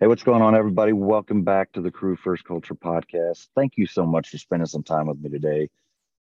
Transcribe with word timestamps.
Hey, 0.00 0.06
what's 0.06 0.22
going 0.22 0.42
on, 0.42 0.54
everybody? 0.54 0.92
Welcome 0.92 1.42
back 1.42 1.72
to 1.72 1.80
the 1.80 1.90
Crew 1.90 2.14
First 2.14 2.44
Culture 2.44 2.76
podcast. 2.76 3.48
Thank 3.56 3.72
you 3.76 3.84
so 3.84 4.06
much 4.06 4.28
for 4.28 4.38
spending 4.38 4.66
some 4.66 4.84
time 4.84 5.08
with 5.08 5.18
me 5.18 5.28
today. 5.28 5.70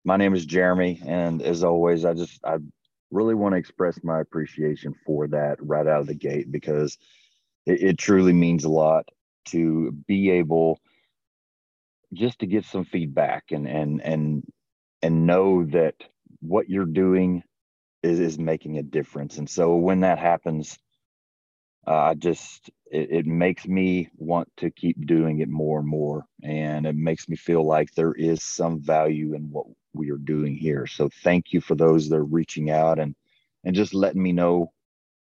My 0.04 0.18
name 0.18 0.34
is 0.34 0.46
Jeremy, 0.46 1.02
and 1.06 1.42
as 1.42 1.64
always, 1.64 2.04
I 2.04 2.14
just 2.14 2.44
I 2.44 2.58
really 3.12 3.34
want 3.34 3.54
to 3.54 3.58
express 3.58 3.98
my 4.04 4.20
appreciation 4.20 4.94
for 5.06 5.26
that 5.30 5.56
right 5.62 5.88
out 5.88 6.02
of 6.02 6.08
the 6.08 6.16
gate 6.16 6.52
because 6.52 6.98
it, 7.66 7.82
it 7.82 7.98
truly 7.98 8.34
means 8.34 8.66
a 8.66 8.70
lot 8.70 9.08
to 9.46 9.94
be 10.06 10.32
able 10.32 10.78
just 12.12 12.40
to 12.40 12.48
get 12.48 12.66
some 12.66 12.84
feedback 12.84 13.52
and 13.52 13.70
and 13.70 14.02
and 14.02 14.44
and 15.02 15.26
know 15.26 15.64
that 15.68 15.96
what 16.42 16.70
you're 16.70 16.84
doing 16.84 17.42
is 18.04 18.20
is 18.20 18.38
making 18.38 18.80
a 18.80 18.84
difference. 18.84 19.38
And 19.38 19.50
so 19.50 19.78
when 19.78 20.02
that 20.02 20.20
happens, 20.20 20.78
uh, 21.88 21.92
I 21.92 22.14
just 22.14 22.70
it, 22.92 23.12
it, 23.12 23.26
makes 23.26 23.66
me 23.66 24.10
want 24.18 24.48
to 24.58 24.70
keep 24.70 25.06
doing 25.08 25.40
it 25.40 25.50
more 25.50 25.80
and 25.80 25.88
more, 25.88 26.26
and 26.44 26.86
it 26.86 26.96
makes 26.96 27.28
me 27.28 27.36
feel 27.36 27.66
like 27.66 27.92
there 27.92 28.14
is 28.14 28.44
some 28.44 28.80
value 28.82 29.34
in 29.34 29.50
what 29.50 29.66
we 29.94 30.12
are 30.12 30.18
doing 30.18 30.56
here. 30.56 30.86
So 30.86 31.10
thank 31.24 31.54
you 31.54 31.62
for 31.62 31.76
those 31.76 32.08
that 32.10 32.18
are 32.18 32.24
reaching 32.24 32.70
out 32.70 33.00
and 33.00 33.16
and 33.64 33.76
just 33.76 33.94
letting 33.94 34.22
me 34.22 34.32
know, 34.32 34.72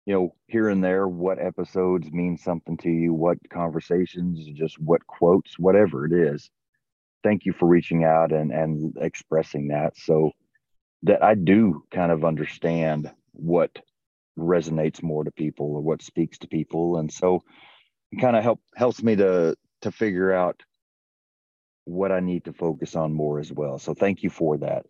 you 0.06 0.14
know, 0.14 0.34
here 0.48 0.68
and 0.68 0.82
there 0.82 1.06
what 1.06 1.38
episodes 1.38 2.10
mean 2.10 2.36
something 2.36 2.76
to 2.78 2.90
you, 2.90 3.12
what 3.12 3.38
conversations, 3.50 4.44
just 4.54 4.80
what 4.80 5.06
quotes, 5.06 5.58
whatever 5.58 6.06
it 6.06 6.12
is. 6.12 6.50
Thank 7.22 7.44
you 7.44 7.52
for 7.52 7.66
reaching 7.66 8.04
out 8.04 8.32
and 8.32 8.50
and 8.50 8.96
expressing 9.00 9.68
that, 9.68 9.96
so 9.96 10.32
that 11.04 11.22
I 11.22 11.34
do 11.34 11.84
kind 11.92 12.10
of 12.10 12.24
understand 12.24 13.12
what 13.32 13.78
resonates 14.38 15.02
more 15.02 15.24
to 15.24 15.30
people 15.32 15.74
or 15.74 15.80
what 15.80 16.02
speaks 16.02 16.38
to 16.38 16.48
people. 16.48 16.98
And 16.98 17.12
so 17.12 17.42
it 18.12 18.20
kind 18.20 18.36
of 18.36 18.42
help 18.42 18.60
helps 18.76 19.02
me 19.02 19.16
to 19.16 19.56
to 19.82 19.92
figure 19.92 20.32
out 20.32 20.62
what 21.84 22.12
i 22.12 22.20
need 22.20 22.44
to 22.44 22.52
focus 22.52 22.96
on 22.96 23.12
more 23.12 23.38
as 23.38 23.52
well. 23.52 23.78
So 23.78 23.94
thank 23.94 24.22
you 24.22 24.30
for 24.30 24.58
that. 24.58 24.84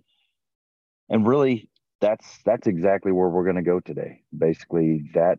And 1.08 1.26
really 1.26 1.68
that's 2.00 2.38
that's 2.44 2.66
exactly 2.66 3.12
where 3.12 3.28
we're 3.28 3.44
going 3.44 3.56
to 3.56 3.62
go 3.62 3.80
today. 3.80 4.22
Basically 4.36 5.10
that 5.14 5.38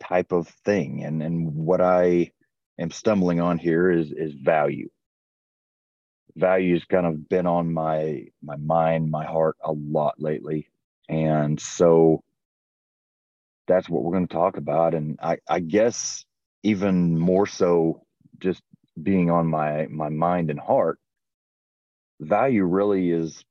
type 0.00 0.32
of 0.32 0.48
thing. 0.64 1.04
And 1.04 1.22
and 1.22 1.54
what 1.54 1.80
i 1.80 2.30
am 2.78 2.90
stumbling 2.90 3.40
on 3.40 3.58
here 3.58 3.90
is 3.90 4.12
is 4.12 4.34
value. 4.34 4.88
Value's 6.34 6.84
kind 6.84 7.06
of 7.06 7.28
been 7.28 7.46
on 7.46 7.72
my 7.72 8.26
my 8.42 8.56
mind 8.56 9.10
my 9.10 9.24
heart 9.24 9.56
a 9.62 9.72
lot 9.72 10.14
lately. 10.18 10.68
And 11.08 11.60
so 11.60 12.22
that's 13.66 13.88
what 13.88 14.02
we're 14.02 14.12
going 14.12 14.28
to 14.28 14.34
talk 14.34 14.56
about. 14.56 14.94
And 14.94 15.18
I, 15.22 15.38
I 15.48 15.60
guess 15.60 16.24
even 16.62 17.18
more 17.18 17.46
so, 17.46 18.02
just 18.38 18.62
being 19.00 19.30
on 19.30 19.46
my 19.46 19.86
my 19.88 20.08
mind 20.08 20.50
and 20.50 20.60
heart, 20.60 20.98
value 22.20 22.64
really 22.64 23.10
is 23.10 23.44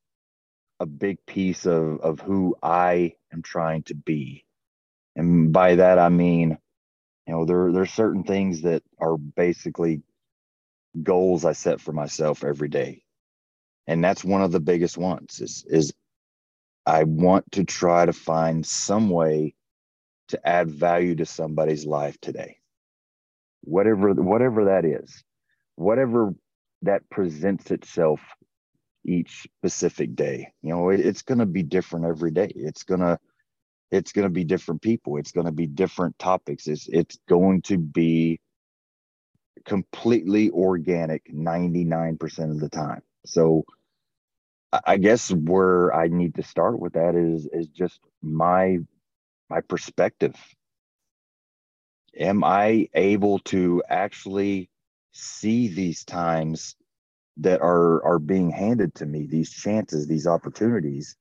a 0.79 0.85
big 0.85 1.17
piece 1.25 1.65
of 1.65 1.99
of 2.01 2.19
who 2.19 2.55
I 2.61 3.13
am 3.33 3.41
trying 3.41 3.83
to 3.83 3.95
be. 3.95 4.45
And 5.15 5.51
by 5.53 5.75
that 5.75 5.99
I 5.99 6.09
mean, 6.09 6.57
you 7.27 7.33
know, 7.33 7.45
there 7.45 7.71
there's 7.71 7.91
certain 7.91 8.23
things 8.23 8.63
that 8.63 8.83
are 8.99 9.17
basically 9.17 10.01
goals 11.03 11.45
I 11.45 11.53
set 11.53 11.81
for 11.81 11.93
myself 11.93 12.43
every 12.43 12.69
day. 12.69 13.03
And 13.87 14.03
that's 14.03 14.23
one 14.23 14.41
of 14.41 14.51
the 14.51 14.59
biggest 14.59 14.97
ones 14.97 15.39
is 15.41 15.65
is 15.67 15.93
I 16.85 17.03
want 17.03 17.51
to 17.53 17.63
try 17.63 18.05
to 18.05 18.13
find 18.13 18.65
some 18.65 19.09
way 19.09 19.53
to 20.31 20.47
add 20.47 20.71
value 20.71 21.15
to 21.15 21.25
somebody's 21.27 21.85
life 21.85 22.19
today. 22.21 22.57
Whatever 23.63 24.13
whatever 24.13 24.65
that 24.65 24.85
is 24.85 25.23
whatever 25.75 26.33
that 26.83 27.09
presents 27.09 27.71
itself 27.71 28.21
each 29.05 29.43
specific 29.57 30.15
day 30.15 30.53
you 30.61 30.69
know 30.69 30.89
it, 30.89 30.99
it's 31.01 31.23
going 31.23 31.39
to 31.39 31.45
be 31.47 31.63
different 31.63 32.05
every 32.05 32.31
day. 32.31 32.51
It's 32.55 32.83
going 32.83 33.01
to 33.01 33.19
it's 33.91 34.13
going 34.13 34.25
to 34.25 34.31
be 34.33 34.43
different 34.45 34.81
people. 34.81 35.17
It's 35.17 35.31
going 35.31 35.47
to 35.47 35.51
be 35.53 35.67
different 35.67 36.17
topics. 36.19 36.67
It's 36.67 36.87
it's 36.89 37.19
going 37.29 37.61
to 37.63 37.77
be 37.77 38.39
completely 39.65 40.49
organic 40.51 41.23
99% 41.33 42.51
of 42.51 42.59
the 42.59 42.69
time. 42.69 43.01
So 43.25 43.63
i 44.85 44.97
guess 44.97 45.31
where 45.31 45.93
i 45.93 46.07
need 46.07 46.35
to 46.35 46.43
start 46.43 46.79
with 46.79 46.93
that 46.93 47.15
is 47.15 47.47
is 47.51 47.67
just 47.69 47.99
my 48.21 48.77
my 49.51 49.61
perspective. 49.61 50.35
Am 52.17 52.43
i 52.43 52.87
able 52.93 53.39
to 53.39 53.83
actually 53.89 54.69
see 55.11 55.67
these 55.67 56.05
times 56.05 56.75
that 57.37 57.61
are 57.61 58.03
are 58.05 58.19
being 58.19 58.49
handed 58.49 58.95
to 58.95 59.05
me 59.05 59.27
these 59.27 59.51
chances 59.51 60.07
these 60.07 60.27
opportunities 60.27 61.15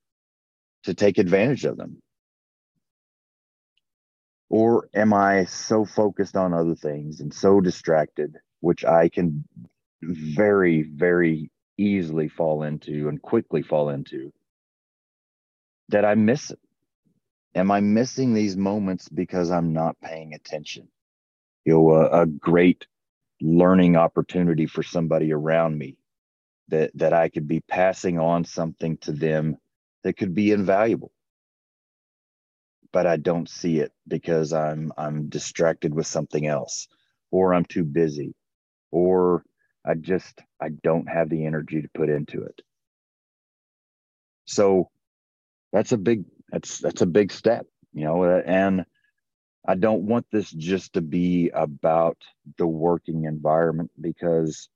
to 0.85 0.95
take 0.95 1.19
advantage 1.19 1.65
of 1.65 1.77
them? 1.77 2.01
Or 4.49 4.89
am 4.95 5.13
i 5.13 5.45
so 5.45 5.85
focused 5.85 6.37
on 6.37 6.55
other 6.55 6.77
things 6.77 7.21
and 7.21 7.35
so 7.35 7.61
distracted 7.61 8.37
which 8.61 8.85
i 8.85 9.09
can 9.09 9.45
very 10.03 10.83
very 10.83 11.51
easily 11.79 12.29
fall 12.29 12.63
into 12.63 13.09
and 13.09 13.21
quickly 13.23 13.63
fall 13.63 13.91
into 13.91 14.33
that 15.89 16.05
i 16.05 16.15
miss 16.15 16.51
it 16.51 16.59
am 17.55 17.71
I 17.73 17.81
missing 17.81 18.35
these 18.35 18.57
moments 18.57 19.09
because 19.09 19.51
I'm 19.51 19.73
not 19.75 20.01
paying 20.03 20.35
attention? 20.35 20.89
You 21.65 21.75
know, 21.75 21.91
a, 21.93 22.23
a 22.23 22.27
great 22.27 22.87
learning 23.43 23.97
opportunity 23.97 24.67
for 24.67 24.83
somebody 24.83 25.33
around 25.33 25.79
me 25.79 25.99
that 26.69 26.91
that 26.95 27.13
I 27.13 27.29
could 27.29 27.49
be 27.49 27.61
passing 27.61 28.19
on 28.19 28.45
something 28.45 28.97
to 28.99 29.13
them 29.13 29.57
that 30.05 30.17
could 30.17 30.35
be 30.35 30.53
invaluable. 30.53 31.13
But 32.93 33.07
I 33.07 33.19
don't 33.19 33.49
see 33.49 33.81
it 33.81 33.93
because 34.09 34.53
I'm 34.53 34.93
I'm 34.99 35.29
distracted 35.29 35.95
with 35.95 36.07
something 36.07 36.47
else 36.47 36.89
or 37.33 37.55
I'm 37.55 37.65
too 37.67 37.85
busy 37.85 38.35
or 38.93 39.45
I 39.87 39.95
just 39.95 40.41
I 40.61 40.71
don't 40.71 41.09
have 41.09 41.31
the 41.31 41.47
energy 41.47 41.83
to 41.83 41.89
put 41.95 42.11
into 42.11 42.45
it. 42.45 42.63
So 44.47 44.91
that's 45.73 45.93
a 45.93 45.99
big 45.99 46.25
that's 46.51 46.79
that's 46.79 47.03
a 47.03 47.07
big 47.07 47.33
step 47.33 47.67
you 47.93 48.05
know 48.05 48.25
and 48.25 48.85
i 49.69 49.75
don't 49.75 50.07
want 50.07 50.27
this 50.33 50.51
just 50.53 50.95
to 50.95 51.01
be 51.01 51.51
about 51.51 52.19
the 52.59 52.67
working 52.67 53.25
environment 53.25 53.91
because 54.01 54.69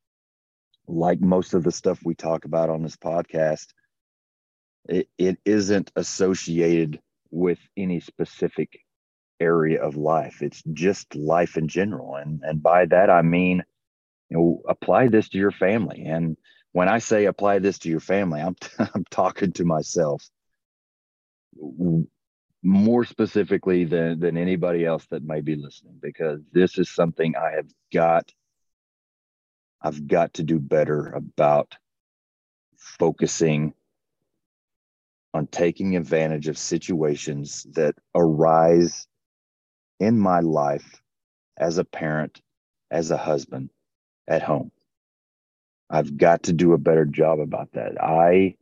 like 0.87 1.21
most 1.21 1.55
of 1.55 1.65
the 1.65 1.73
stuff 1.73 2.01
we 2.05 2.15
talk 2.15 2.45
about 2.45 2.71
on 2.71 2.83
this 2.83 2.97
podcast 2.97 3.67
it, 4.89 5.09
it 5.19 5.39
isn't 5.45 5.91
associated 5.97 7.01
with 7.31 7.59
any 7.77 8.01
specific 8.01 8.81
area 9.41 9.83
of 9.83 9.97
life. 9.97 10.43
It's 10.43 10.62
just 10.75 11.15
life 11.17 11.56
in 11.56 11.69
general. 11.69 12.17
And 12.17 12.41
and 12.45 12.62
by 12.62 12.87
that 12.87 13.11
i 13.11 13.23
mean 13.23 13.62
you 14.31 14.37
know 14.39 14.62
apply 14.69 15.09
this 15.09 15.29
to 15.31 15.39
your 15.39 15.51
family. 15.53 16.05
And 16.06 16.37
when 16.73 16.89
i 16.89 16.99
say 16.99 17.27
apply 17.27 17.59
this 17.61 17.79
to 17.81 17.89
your 17.89 18.01
family 18.01 18.41
i'm 18.41 18.56
i'm 18.95 19.05
talking 19.11 19.53
to 19.53 19.65
myself 19.65 20.25
more 22.63 23.05
specifically 23.05 23.85
than 23.85 24.19
than 24.21 24.37
anybody 24.37 24.85
else 24.87 25.07
that 25.11 25.23
may 25.23 25.41
be 25.41 25.55
listening 25.55 25.99
because 26.01 26.41
this 26.53 26.79
is 26.79 26.91
something 26.91 27.35
I 27.37 27.51
have 27.53 27.69
got 27.93 28.31
I've 29.83 30.07
got 30.09 30.35
to 30.35 30.43
do 30.43 30.59
better 30.59 31.13
about 31.13 31.77
focusing 32.79 33.75
on 35.35 35.47
taking 35.49 35.97
advantage 35.97 36.49
of 36.49 36.57
situations 36.57 37.67
that 37.75 37.95
arise 38.15 39.07
in 40.01 40.19
my 40.19 40.41
life 40.41 41.03
as 41.59 41.77
a 41.77 41.85
parent, 41.85 42.41
as 42.91 43.11
a 43.11 43.17
husband, 43.17 43.71
at 44.27 44.43
home. 44.43 44.71
I've 45.91 46.17
got 46.17 46.45
to 46.45 46.53
do 46.53 46.73
a 46.73 46.79
better 46.79 47.05
job 47.05 47.41
about 47.41 47.73
that. 47.73 48.03
I 48.03 48.57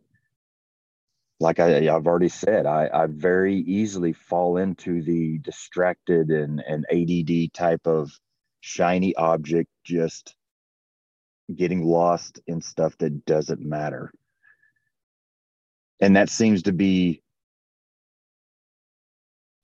like 1.42 1.58
I, 1.58 1.82
have 1.82 2.06
already 2.06 2.28
said, 2.28 2.66
I, 2.66 2.88
I 2.92 3.06
very 3.08 3.56
easily 3.56 4.12
fall 4.12 4.58
into 4.58 5.02
the 5.02 5.38
distracted 5.38 6.28
and, 6.30 6.60
and 6.60 6.86
ADD 6.90 7.52
type 7.52 7.86
of 7.86 8.12
shiny 8.60 9.14
object, 9.16 9.68
just 9.84 10.36
getting 11.54 11.84
lost 11.84 12.40
in 12.46 12.60
stuff 12.62 12.96
that 12.98 13.26
doesn't 13.26 13.60
matter. 13.60 14.12
And 16.00 16.16
that 16.16 16.30
seems 16.30 16.62
to 16.62 16.72
be 16.72 17.22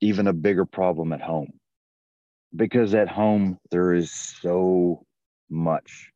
even 0.01 0.27
a 0.27 0.33
bigger 0.33 0.65
problem 0.65 1.13
at 1.13 1.21
home 1.21 1.53
because 2.53 2.93
at 2.93 3.07
home 3.07 3.57
there 3.71 3.93
is 3.93 4.11
so 4.11 5.05
much 5.49 6.11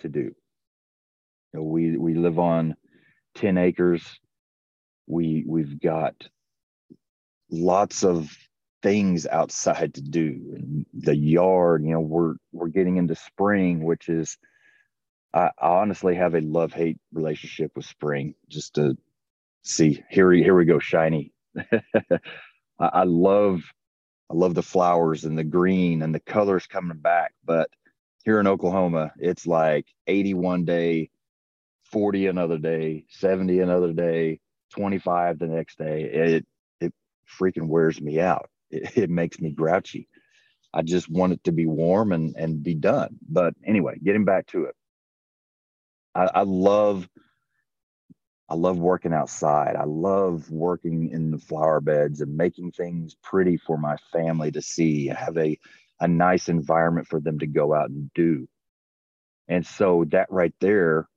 to 0.00 0.08
do. 0.08 0.34
You 1.52 1.54
know, 1.54 1.62
we 1.62 1.96
we 1.96 2.14
live 2.14 2.38
on 2.38 2.76
10 3.36 3.58
acres 3.58 4.20
we 5.10 5.44
we've 5.46 5.80
got 5.80 6.14
lots 7.50 8.04
of 8.04 8.30
things 8.82 9.26
outside 9.26 9.94
to 9.94 10.02
do. 10.02 10.54
And 10.56 10.86
the 10.94 11.16
yard 11.16 11.84
you 11.84 11.90
know 11.90 12.00
we're 12.00 12.34
we're 12.52 12.68
getting 12.68 12.96
into 12.96 13.14
spring 13.14 13.84
which 13.84 14.08
is 14.08 14.38
i, 15.34 15.50
honestly 15.60 16.14
have 16.14 16.34
a 16.34 16.40
love 16.40 16.72
hate 16.72 16.98
relationship 17.12 17.72
with 17.76 17.84
spring 17.84 18.34
just 18.48 18.74
to 18.74 18.96
see 19.62 20.02
here 20.10 20.32
here 20.32 20.56
we 20.56 20.64
go 20.64 20.78
shiny. 20.78 21.32
I, 21.56 22.20
I 22.80 23.04
love 23.04 23.62
i 24.30 24.34
love 24.34 24.54
the 24.54 24.62
flowers 24.62 25.24
and 25.24 25.36
the 25.36 25.44
green 25.44 26.02
and 26.02 26.14
the 26.14 26.20
colors 26.20 26.66
coming 26.66 26.98
back 26.98 27.32
but 27.44 27.68
here 28.24 28.40
in 28.40 28.46
oklahoma 28.46 29.12
it's 29.18 29.46
like 29.46 29.86
81 30.06 30.64
day 30.64 31.10
40 31.92 32.28
another 32.28 32.58
day 32.58 33.04
70 33.10 33.60
another 33.60 33.92
day 33.92 34.40
25 34.70 35.38
the 35.38 35.46
next 35.46 35.78
day 35.78 36.02
it 36.04 36.46
it 36.80 36.94
freaking 37.38 37.68
wears 37.68 38.00
me 38.00 38.20
out 38.20 38.48
it, 38.70 38.96
it 38.96 39.10
makes 39.10 39.40
me 39.40 39.50
grouchy. 39.50 40.08
I 40.72 40.82
just 40.82 41.08
want 41.08 41.32
it 41.32 41.44
to 41.44 41.52
be 41.52 41.66
warm 41.66 42.12
and 42.12 42.34
and 42.36 42.62
be 42.62 42.74
done. 42.74 43.18
But 43.28 43.54
anyway, 43.64 43.98
getting 44.02 44.24
back 44.24 44.46
to 44.48 44.64
it, 44.64 44.76
I, 46.14 46.30
I 46.34 46.42
love 46.42 47.08
I 48.48 48.54
love 48.54 48.78
working 48.78 49.12
outside. 49.12 49.76
I 49.76 49.84
love 49.84 50.50
working 50.50 51.10
in 51.10 51.30
the 51.30 51.38
flower 51.38 51.80
beds 51.80 52.20
and 52.20 52.36
making 52.36 52.72
things 52.72 53.16
pretty 53.22 53.56
for 53.56 53.78
my 53.78 53.96
family 54.12 54.50
to 54.52 54.62
see. 54.62 55.08
Have 55.08 55.36
a 55.38 55.58
a 56.00 56.08
nice 56.08 56.48
environment 56.48 57.08
for 57.08 57.20
them 57.20 57.38
to 57.40 57.46
go 57.46 57.74
out 57.74 57.90
and 57.90 58.10
do. 58.14 58.48
And 59.48 59.66
so 59.66 60.04
that 60.10 60.30
right 60.30 60.54
there 60.60 61.08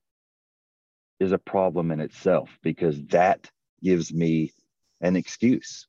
is 1.24 1.32
a 1.32 1.38
problem 1.38 1.90
in 1.90 2.00
itself 2.00 2.50
because 2.62 3.02
that 3.06 3.50
gives 3.82 4.12
me 4.12 4.52
an 5.00 5.16
excuse. 5.16 5.86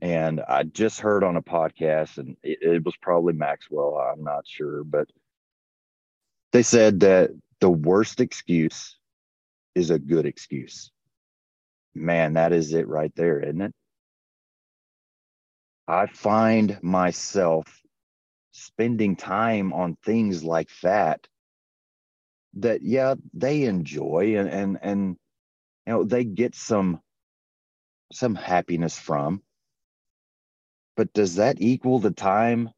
And 0.00 0.40
I 0.40 0.62
just 0.62 1.00
heard 1.00 1.24
on 1.24 1.36
a 1.36 1.42
podcast, 1.42 2.18
and 2.18 2.36
it, 2.42 2.58
it 2.62 2.84
was 2.84 2.96
probably 2.96 3.32
Maxwell, 3.32 3.96
I'm 3.96 4.22
not 4.22 4.46
sure, 4.46 4.84
but 4.84 5.08
they 6.52 6.62
said 6.62 7.00
that 7.00 7.30
the 7.60 7.70
worst 7.70 8.20
excuse 8.20 8.96
is 9.74 9.90
a 9.90 9.98
good 9.98 10.26
excuse. 10.26 10.92
Man, 11.94 12.34
that 12.34 12.52
is 12.52 12.72
it 12.74 12.86
right 12.86 13.12
there, 13.16 13.40
isn't 13.40 13.60
it? 13.60 13.74
I 15.88 16.06
find 16.06 16.78
myself 16.82 17.66
spending 18.52 19.16
time 19.16 19.72
on 19.72 19.96
things 20.04 20.44
like 20.44 20.68
that 20.82 21.26
that 22.54 22.82
yeah 22.82 23.14
they 23.34 23.64
enjoy 23.64 24.36
and 24.38 24.48
and 24.48 24.78
and 24.82 25.16
you 25.86 25.92
know 25.92 26.04
they 26.04 26.24
get 26.24 26.54
some 26.54 27.00
some 28.12 28.34
happiness 28.34 28.98
from 28.98 29.42
but 30.96 31.12
does 31.12 31.36
that 31.36 31.60
equal 31.60 31.98
the 32.00 32.10
time 32.10 32.70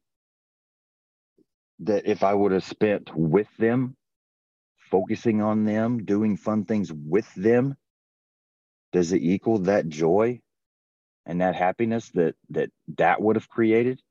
that 1.79 2.05
if 2.05 2.23
I 2.23 2.33
would 2.33 2.51
have 2.51 2.63
spent 2.63 3.09
with 3.15 3.47
them, 3.57 3.95
focusing 4.91 5.41
on 5.41 5.65
them, 5.65 6.05
doing 6.05 6.37
fun 6.37 6.65
things 6.65 6.91
with 6.93 7.33
them, 7.35 7.75
does 8.93 9.11
it 9.11 9.21
equal 9.21 9.59
that 9.59 9.87
joy 9.89 10.41
and 11.25 11.41
that 11.41 11.55
happiness 11.55 12.09
that 12.11 12.35
that 12.49 12.69
that 12.97 13.21
would 13.21 13.35
have 13.35 13.49
created? 13.49 14.01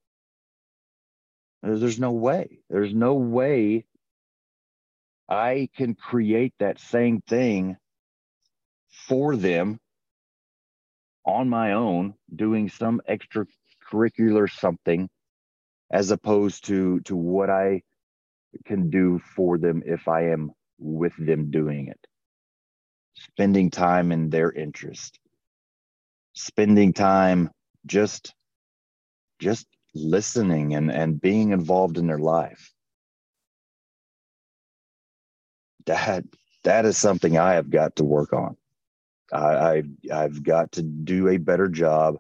There's 1.63 2.01
no 2.01 2.13
way. 2.13 2.61
There's 2.71 2.95
no 2.95 3.15
way 3.15 3.85
I 5.31 5.69
can 5.77 5.95
create 5.95 6.55
that 6.59 6.81
same 6.81 7.21
thing 7.23 7.77
for 8.91 9.37
them 9.37 9.79
on 11.25 11.49
my 11.49 11.73
own, 11.73 12.15
doing 12.35 12.69
some 12.69 13.01
extracurricular 13.09 14.51
something 14.51 15.09
as 15.93 16.11
opposed 16.11 16.65
to 16.67 17.01
to 17.01 17.17
what 17.17 17.51
I 17.51 17.83
can 18.67 18.91
do 18.91 19.21
for 19.37 19.59
them 19.59 19.83
if 19.87 20.09
I 20.09 20.31
am 20.31 20.51
with 20.79 21.15
them 21.17 21.51
doing 21.51 21.89
it. 21.89 22.01
Spending 23.15 23.71
time 23.71 24.13
in 24.13 24.31
their 24.31 24.51
interest. 24.51 25.19
Spending 26.33 26.93
time 26.93 27.51
just 27.87 28.35
just 29.41 29.67
listening 29.95 30.75
and, 30.75 30.91
and 30.91 31.21
being 31.21 31.53
involved 31.53 31.99
in 31.99 32.07
their 32.07 32.19
life. 32.19 32.73
That 35.87 36.25
that 36.65 36.87
is 36.87 36.99
something 36.99 37.39
I 37.39 37.55
have 37.55 37.71
got 37.71 37.97
to 37.97 38.05
work 38.05 38.33
on. 38.33 38.57
I, 39.33 39.39
I 39.39 39.83
I've 40.25 40.43
got 40.43 40.73
to 40.73 40.83
do 40.83 41.29
a 41.29 41.39
better 41.39 41.69
job 41.69 42.17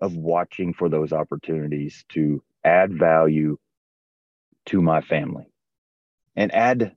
of 0.00 0.16
watching 0.16 0.74
for 0.74 0.88
those 0.88 1.12
opportunities 1.12 2.04
to 2.10 2.42
add 2.64 2.98
value 2.98 3.58
to 4.66 4.82
my 4.82 5.00
family 5.02 5.46
and 6.36 6.54
add 6.54 6.94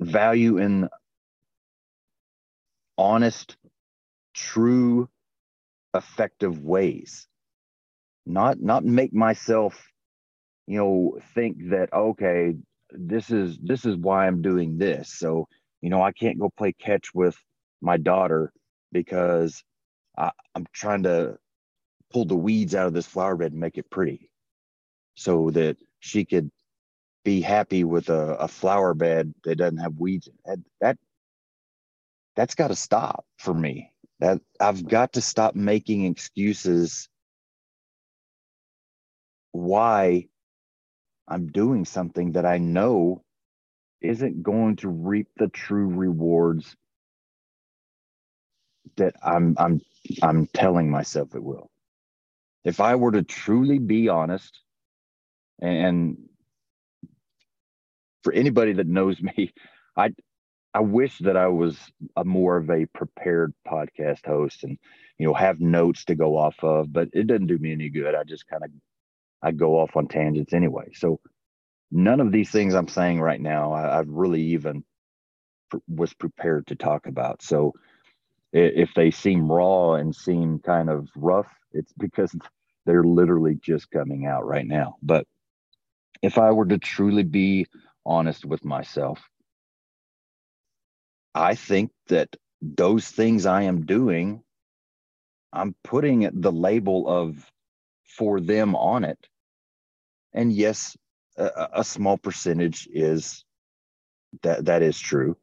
value 0.00 0.58
in 0.58 0.88
honest, 2.98 3.56
true, 4.34 5.08
effective 5.94 6.60
ways. 6.60 7.28
Not 8.26 8.60
not 8.60 8.84
make 8.84 9.12
myself, 9.14 9.76
you 10.66 10.78
know, 10.78 11.18
think 11.34 11.70
that 11.70 11.92
okay, 11.92 12.56
this 12.98 13.30
is 13.30 13.58
this 13.58 13.84
is 13.84 13.96
why 13.96 14.26
I'm 14.26 14.42
doing 14.42 14.78
this. 14.78 15.10
So, 15.12 15.48
you 15.82 15.90
know, 15.90 16.02
I 16.02 16.12
can't 16.12 16.38
go 16.38 16.50
play 16.56 16.72
catch 16.72 17.14
with 17.14 17.36
my 17.82 17.96
daughter 17.96 18.52
because 18.92 19.62
I, 20.18 20.30
I'm 20.54 20.66
trying 20.72 21.04
to 21.04 21.38
pull 22.12 22.24
the 22.26 22.36
weeds 22.36 22.74
out 22.74 22.86
of 22.86 22.94
this 22.94 23.06
flower 23.06 23.36
bed 23.36 23.52
and 23.52 23.60
make 23.60 23.78
it 23.78 23.90
pretty 23.90 24.30
so 25.16 25.50
that 25.50 25.76
she 26.00 26.24
could 26.24 26.50
be 27.24 27.40
happy 27.40 27.84
with 27.84 28.08
a, 28.10 28.36
a 28.36 28.48
flower 28.48 28.94
bed 28.94 29.34
that 29.44 29.56
doesn't 29.56 29.78
have 29.78 29.98
weeds 29.98 30.28
that, 30.44 30.58
that 30.80 30.98
that's 32.36 32.54
got 32.54 32.68
to 32.68 32.76
stop 32.76 33.24
for 33.38 33.54
me 33.54 33.92
that 34.20 34.40
i've 34.60 34.86
got 34.86 35.14
to 35.14 35.22
stop 35.22 35.54
making 35.54 36.04
excuses 36.04 37.08
why 39.52 40.26
i'm 41.28 41.48
doing 41.48 41.84
something 41.84 42.32
that 42.32 42.46
i 42.46 42.58
know 42.58 43.22
isn't 44.02 44.42
going 44.42 44.76
to 44.76 44.88
reap 44.88 45.28
the 45.36 45.48
true 45.48 45.88
rewards 45.88 46.76
that 48.96 49.14
i'm 49.22 49.54
i'm 49.58 49.80
i'm 50.22 50.46
telling 50.48 50.90
myself 50.90 51.34
it 51.34 51.42
will 51.42 51.70
if 52.64 52.80
I 52.80 52.96
were 52.96 53.12
to 53.12 53.22
truly 53.22 53.78
be 53.78 54.08
honest, 54.08 54.58
and 55.60 56.18
for 58.22 58.32
anybody 58.32 58.74
that 58.74 58.86
knows 58.86 59.20
me, 59.36 59.52
I 59.96 60.10
I 60.74 60.80
wish 60.80 61.18
that 61.20 61.36
I 61.36 61.48
was 61.48 61.78
a 62.16 62.24
more 62.24 62.56
of 62.56 62.70
a 62.70 62.86
prepared 62.86 63.54
podcast 63.66 64.26
host 64.26 64.64
and 64.64 64.78
you 65.18 65.26
know 65.26 65.34
have 65.34 65.60
notes 65.60 66.06
to 66.06 66.14
go 66.14 66.36
off 66.36 66.56
of, 66.62 66.92
but 66.92 67.10
it 67.12 67.26
doesn't 67.26 67.46
do 67.46 67.58
me 67.58 67.72
any 67.72 67.90
good. 67.90 68.14
I 68.14 68.24
just 68.24 68.46
kind 68.48 68.64
of 68.64 68.70
I 69.44 69.52
go 69.52 69.80
off 69.80 69.96
on 69.96 70.08
tangents 70.08 70.54
anyway. 70.54 70.90
So 70.94 71.20
none 71.92 72.20
of 72.20 72.32
these 72.32 72.50
things 72.50 72.74
I'm 72.74 72.88
saying 72.88 73.20
right 73.20 73.40
now 73.40 73.72
I, 73.72 74.00
I've 74.00 74.08
really 74.10 74.42
even 74.54 74.84
was 75.88 76.14
prepared 76.14 76.68
to 76.68 76.76
talk 76.76 77.06
about. 77.06 77.42
So 77.42 77.74
if 78.52 78.90
they 78.94 79.10
seem 79.10 79.50
raw 79.50 79.94
and 79.94 80.14
seem 80.14 80.60
kind 80.60 80.90
of 80.90 81.08
rough, 81.16 81.52
it's 81.72 81.92
because 81.94 82.34
they're 82.86 83.04
literally 83.04 83.58
just 83.62 83.90
coming 83.90 84.26
out 84.26 84.46
right 84.46 84.66
now. 84.66 84.96
But 85.02 85.26
if 86.22 86.38
I 86.38 86.52
were 86.52 86.66
to 86.66 86.78
truly 86.78 87.24
be 87.24 87.66
honest 88.06 88.44
with 88.44 88.64
myself, 88.64 89.20
I 91.34 91.54
think 91.56 91.90
that 92.08 92.36
those 92.62 93.08
things 93.08 93.46
I 93.46 93.62
am 93.62 93.86
doing, 93.86 94.42
I'm 95.52 95.74
putting 95.84 96.28
the 96.40 96.52
label 96.52 97.08
of 97.08 97.50
for 98.16 98.40
them 98.40 98.76
on 98.76 99.04
it. 99.04 99.18
And 100.34 100.52
yes, 100.52 100.96
a, 101.36 101.68
a 101.74 101.84
small 101.84 102.18
percentage 102.18 102.88
is 102.92 103.44
that 104.42 104.66
that 104.66 104.82
is 104.82 104.98
true 104.98 105.36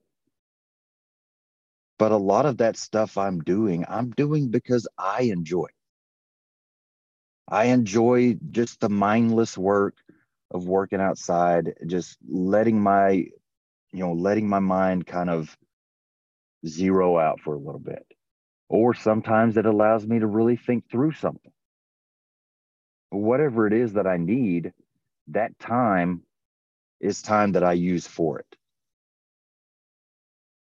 but 2.01 2.12
a 2.12 2.17
lot 2.17 2.48
of 2.48 2.57
that 2.57 2.77
stuff 2.77 3.15
I'm 3.15 3.41
doing, 3.41 3.86
I'm 3.88 4.10
doing 4.10 4.50
because 4.50 4.88
I 4.98 5.21
enjoy. 5.24 5.67
I 7.48 7.65
enjoy 7.65 8.39
just 8.50 8.79
the 8.79 8.89
mindless 8.89 9.55
work 9.55 9.98
of 10.50 10.67
working 10.67 11.00
outside, 11.00 11.75
just 11.86 12.17
letting 12.27 12.81
my, 12.81 13.12
you 13.12 14.00
know, 14.00 14.13
letting 14.13 14.50
my 14.50 14.57
mind 14.57 15.05
kind 15.05 15.29
of 15.29 15.55
zero 16.65 17.19
out 17.19 17.39
for 17.41 17.53
a 17.53 17.60
little 17.60 17.79
bit. 17.79 18.05
Or 18.67 18.95
sometimes 18.95 19.57
it 19.57 19.67
allows 19.67 20.07
me 20.07 20.19
to 20.19 20.27
really 20.27 20.55
think 20.55 20.89
through 20.89 21.12
something. 21.12 21.51
Whatever 23.12 23.67
it 23.67 23.74
is 23.74 23.93
that 23.93 24.07
I 24.07 24.17
need, 24.17 24.74
that 25.32 25.58
time 25.60 26.24
is 27.00 27.22
time 27.22 27.54
that 27.54 27.64
I 27.64 27.74
use 27.74 28.08
for 28.08 28.40
it 28.40 28.58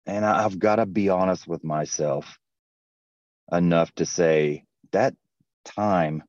and 0.08 0.26
I've 0.26 0.58
got 0.58 0.78
to 0.78 0.86
be 0.86 1.10
honest 1.10 1.48
with 1.48 1.64
myself 1.64 2.40
enough 3.52 3.94
to 3.96 4.06
say 4.06 4.64
that 4.92 5.14
time 5.66 6.24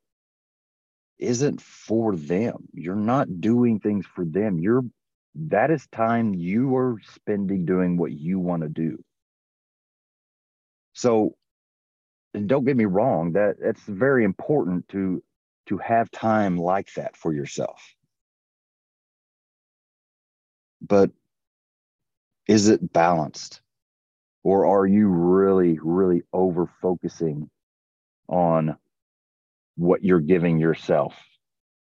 isn't 1.18 1.60
for 1.60 2.16
them. 2.16 2.68
You're 2.74 2.96
not 2.96 3.40
doing 3.40 3.80
things 3.80 4.04
for 4.06 4.24
them. 4.24 4.58
You're 4.58 4.82
that 5.36 5.70
is 5.70 5.86
time 5.92 6.34
you 6.34 6.76
are 6.76 6.98
spending 7.14 7.64
doing 7.64 7.96
what 7.96 8.10
you 8.12 8.40
want 8.40 8.62
to 8.62 8.68
do. 8.68 9.02
So 10.94 11.36
and 12.34 12.48
don't 12.48 12.64
get 12.64 12.76
me 12.76 12.84
wrong, 12.84 13.32
that 13.32 13.56
it's 13.60 13.82
very 13.86 14.24
important 14.24 14.88
to 14.88 15.22
to 15.66 15.78
have 15.78 16.10
time 16.10 16.56
like 16.56 16.92
that 16.94 17.16
for 17.16 17.32
yourself. 17.32 17.80
But 20.80 21.10
is 22.46 22.68
it 22.68 22.92
balanced? 22.92 23.60
Or 24.42 24.66
are 24.66 24.86
you 24.86 25.08
really, 25.08 25.78
really 25.82 26.22
over 26.32 26.70
focusing 26.80 27.50
on 28.28 28.76
what 29.76 30.04
you're 30.04 30.20
giving 30.20 30.58
yourself 30.58 31.14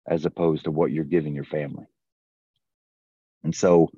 as 0.07 0.25
opposed 0.25 0.65
to 0.65 0.71
what 0.71 0.91
you're 0.91 1.05
giving 1.05 1.35
your 1.35 1.45
family? 1.45 1.87
And 3.45 3.55
so, 3.55 3.91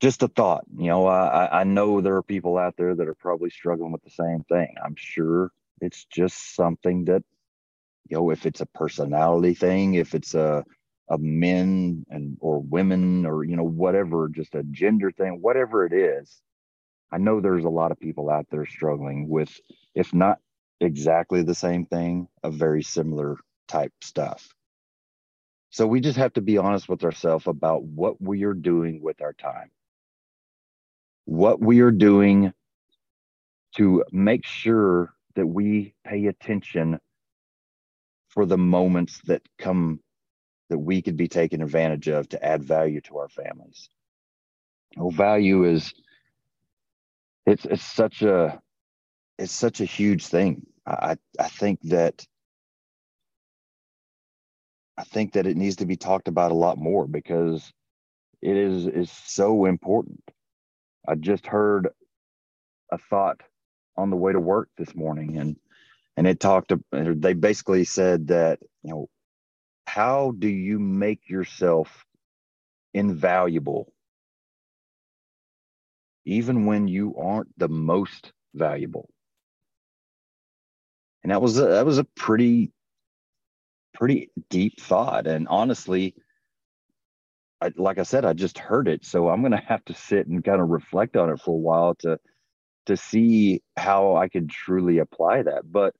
just 0.00 0.22
a 0.22 0.28
thought, 0.28 0.64
you 0.76 0.86
know, 0.86 1.06
I, 1.06 1.60
I 1.60 1.64
know 1.64 2.00
there 2.00 2.16
are 2.16 2.22
people 2.22 2.56
out 2.56 2.74
there 2.76 2.94
that 2.94 3.06
are 3.06 3.14
probably 3.14 3.50
struggling 3.50 3.92
with 3.92 4.02
the 4.02 4.10
same 4.10 4.42
thing. 4.44 4.74
I'm 4.82 4.96
sure 4.96 5.52
it's 5.80 6.06
just 6.06 6.54
something 6.56 7.04
that, 7.04 7.22
you 8.08 8.16
know, 8.16 8.30
if 8.30 8.46
it's 8.46 8.62
a 8.62 8.66
personality 8.66 9.54
thing, 9.54 9.94
if 9.94 10.14
it's 10.14 10.34
a, 10.34 10.64
a 11.10 11.18
men 11.18 12.04
and 12.10 12.38
or 12.40 12.60
women 12.60 13.26
or 13.26 13.44
you 13.44 13.56
know 13.56 13.64
whatever 13.64 14.28
just 14.28 14.54
a 14.54 14.62
gender 14.64 15.10
thing 15.10 15.40
whatever 15.42 15.86
it 15.86 15.92
is 15.92 16.40
i 17.12 17.18
know 17.18 17.40
there's 17.40 17.64
a 17.64 17.68
lot 17.70 17.92
of 17.92 18.00
people 18.00 18.30
out 18.30 18.46
there 18.50 18.66
struggling 18.66 19.28
with 19.28 19.50
if 19.94 20.14
not 20.14 20.38
exactly 20.80 21.42
the 21.42 21.54
same 21.54 21.84
thing 21.86 22.28
a 22.42 22.50
very 22.50 22.82
similar 22.82 23.36
type 23.68 23.92
stuff. 24.02 24.48
So 25.70 25.86
we 25.86 26.00
just 26.00 26.18
have 26.18 26.32
to 26.34 26.40
be 26.40 26.58
honest 26.58 26.88
with 26.88 27.04
ourselves 27.04 27.46
about 27.46 27.84
what 27.84 28.20
we 28.20 28.44
are 28.44 28.54
doing 28.54 29.00
with 29.02 29.22
our 29.22 29.32
time. 29.32 29.70
What 31.26 31.60
we 31.60 31.80
are 31.80 31.92
doing 31.92 32.52
to 33.76 34.04
make 34.10 34.44
sure 34.44 35.14
that 35.36 35.46
we 35.46 35.94
pay 36.04 36.26
attention 36.26 36.98
for 38.28 38.46
the 38.46 38.58
moments 38.58 39.20
that 39.26 39.42
come 39.58 40.00
that 40.70 40.78
we 40.78 41.02
could 41.02 41.16
be 41.16 41.28
taken 41.28 41.62
advantage 41.62 42.08
of 42.08 42.28
to 42.30 42.42
add 42.42 42.64
value 42.64 43.00
to 43.02 43.18
our 43.18 43.28
families. 43.28 43.90
Well, 44.96 45.10
value 45.10 45.64
is 45.64 45.92
it's 47.44 47.64
it's 47.64 47.82
such 47.84 48.22
a 48.22 48.60
it's 49.38 49.52
such 49.52 49.80
a 49.80 49.84
huge 49.84 50.26
thing. 50.26 50.66
I 50.86 51.16
I 51.38 51.48
think 51.48 51.80
that 51.82 52.24
I 54.96 55.04
think 55.04 55.32
that 55.32 55.46
it 55.46 55.56
needs 55.56 55.76
to 55.76 55.86
be 55.86 55.96
talked 55.96 56.28
about 56.28 56.52
a 56.52 56.54
lot 56.54 56.78
more 56.78 57.06
because 57.06 57.72
it 58.40 58.56
is 58.56 58.86
is 58.86 59.10
so 59.10 59.66
important. 59.66 60.22
I 61.06 61.16
just 61.16 61.46
heard 61.46 61.88
a 62.92 62.98
thought 62.98 63.40
on 63.96 64.10
the 64.10 64.16
way 64.16 64.32
to 64.32 64.40
work 64.40 64.68
this 64.76 64.94
morning 64.94 65.36
and 65.38 65.56
and 66.16 66.26
it 66.26 66.40
talked 66.40 66.72
they 66.92 67.32
basically 67.32 67.84
said 67.84 68.28
that 68.28 68.58
you 68.82 68.90
know 68.90 69.08
how 69.94 70.32
do 70.38 70.46
you 70.46 70.78
make 70.78 71.28
yourself 71.28 72.06
invaluable? 72.94 73.92
Even 76.24 76.64
when 76.66 76.86
you 76.86 77.16
aren't 77.16 77.48
the 77.58 77.68
most 77.68 78.32
valuable. 78.54 79.08
And 81.24 81.32
that 81.32 81.42
was 81.42 81.58
a, 81.58 81.66
that 81.66 81.86
was 81.86 81.98
a 81.98 82.04
pretty 82.04 82.70
pretty 83.92 84.30
deep 84.48 84.80
thought. 84.80 85.26
And 85.26 85.48
honestly 85.48 86.14
I, 87.60 87.72
like 87.76 87.98
i 87.98 88.04
said 88.04 88.24
i 88.24 88.32
just 88.32 88.58
heard 88.58 88.86
it. 88.86 89.04
So 89.04 89.28
i'm 89.28 89.42
going 89.42 89.52
to 89.52 89.58
have 89.58 89.84
to 89.86 89.94
sit 89.94 90.28
and 90.28 90.44
kind 90.44 90.60
of 90.60 90.68
reflect 90.68 91.16
on 91.16 91.30
it 91.30 91.40
for 91.40 91.50
a 91.50 91.64
while 91.68 91.96
to 91.96 92.18
to 92.86 92.96
see 92.96 93.60
how 93.76 94.16
i 94.16 94.28
could 94.28 94.48
truly 94.50 94.98
apply 94.98 95.42
that. 95.42 95.62
But 95.70 95.94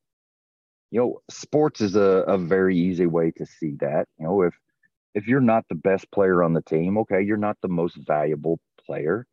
you 0.91 1.01
know, 1.01 1.21
sports 1.31 1.81
is 1.81 1.97
a, 1.97 2.25
a 2.27 2.39
very 2.39 2.77
easy 2.77 3.07
way 3.07 3.31
to 3.37 3.47
see 3.47 3.75
that. 3.81 4.07
You 4.19 4.27
know, 4.27 4.43
if 4.43 4.55
if 5.15 5.27
you're 5.27 5.41
not 5.41 5.65
the 5.69 5.75
best 5.75 6.11
player 6.13 6.43
on 6.43 6.53
the 6.53 6.63
team, 6.63 6.99
okay, 6.99 7.23
you're 7.23 7.37
not 7.37 7.59
the 7.63 7.69
most 7.69 7.97
valuable 7.97 8.59
player. 8.85 9.27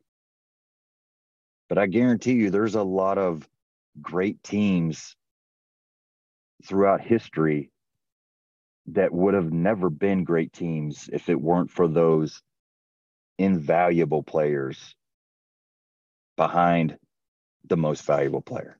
But 1.68 1.78
I 1.78 1.86
guarantee 1.86 2.32
you 2.32 2.50
there's 2.50 2.74
a 2.74 2.82
lot 2.82 3.18
of 3.18 3.48
great 4.00 4.42
teams 4.42 5.16
throughout 6.64 7.00
history 7.00 7.70
that 8.86 9.12
would 9.12 9.34
have 9.34 9.52
never 9.52 9.90
been 9.90 10.24
great 10.24 10.52
teams 10.52 11.10
if 11.12 11.28
it 11.28 11.40
weren't 11.40 11.70
for 11.70 11.86
those 11.86 12.42
invaluable 13.38 14.22
players 14.22 14.94
behind 16.36 16.96
the 17.68 17.76
most 17.76 18.04
valuable 18.04 18.40
player 18.40 18.78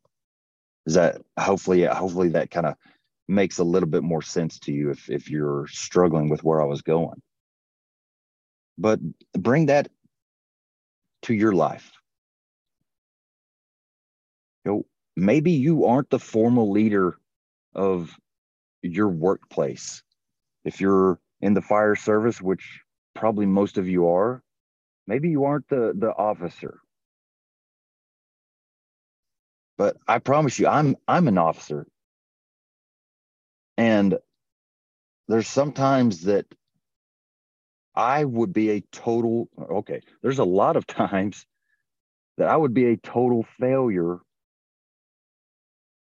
is 0.89 0.95
that 0.95 1.21
hopefully 1.39 1.85
hopefully 1.85 2.31
that 2.31 2.51
kind 2.51 2.65
of 2.65 2.75
makes 3.29 3.59
a 3.59 3.65
little 3.65 3.91
bit 3.91 4.03
more 4.03 4.23
sense 4.23 4.59
to 4.59 4.73
you 4.73 4.91
if 4.91 5.11
if 5.11 5.31
you're 5.31 5.67
struggling 5.69 6.31
with 6.31 6.43
where 6.43 6.63
I 6.63 6.65
was 6.65 6.81
going. 6.81 7.21
But 8.79 8.99
bring 9.35 9.67
that 9.67 9.89
to 11.23 11.35
your 11.35 11.53
life. 11.53 11.93
You 14.65 14.73
know, 14.73 14.87
maybe 15.15 15.51
you 15.51 15.85
aren't 15.85 16.09
the 16.09 16.19
formal 16.19 16.71
leader 16.71 17.19
of 17.75 18.17
your 18.81 19.09
workplace. 19.09 20.03
If 20.65 20.81
you're 20.81 21.21
in 21.43 21.53
the 21.53 21.61
fire 21.61 21.97
service, 21.97 22.41
which 22.41 22.81
probably 23.15 23.45
most 23.45 23.77
of 23.77 23.87
you 23.87 24.09
are, 24.09 24.43
maybe 25.07 25.29
you 25.29 25.45
aren't 25.45 25.69
the 25.69 25.93
the 25.95 26.15
officer 26.17 26.81
but 29.79 29.99
I 30.09 30.21
promise 30.21 30.59
you, 30.61 30.69
I'm 30.69 30.97
I'm 31.09 31.29
an 31.29 31.39
officer. 31.39 31.87
And 33.79 34.19
there's 35.29 35.49
sometimes 35.49 36.23
that 36.25 36.47
I 37.95 38.25
would 38.25 38.53
be 38.53 38.71
a 38.73 38.83
total 38.93 39.49
okay, 39.59 40.03
there's 40.23 40.41
a 40.41 40.45
lot 40.45 40.77
of 40.77 40.87
times 40.89 41.47
that 42.39 42.49
I 42.49 42.57
would 42.57 42.75
be 42.75 42.87
a 42.87 42.97
total 42.99 43.47
failure 43.61 44.19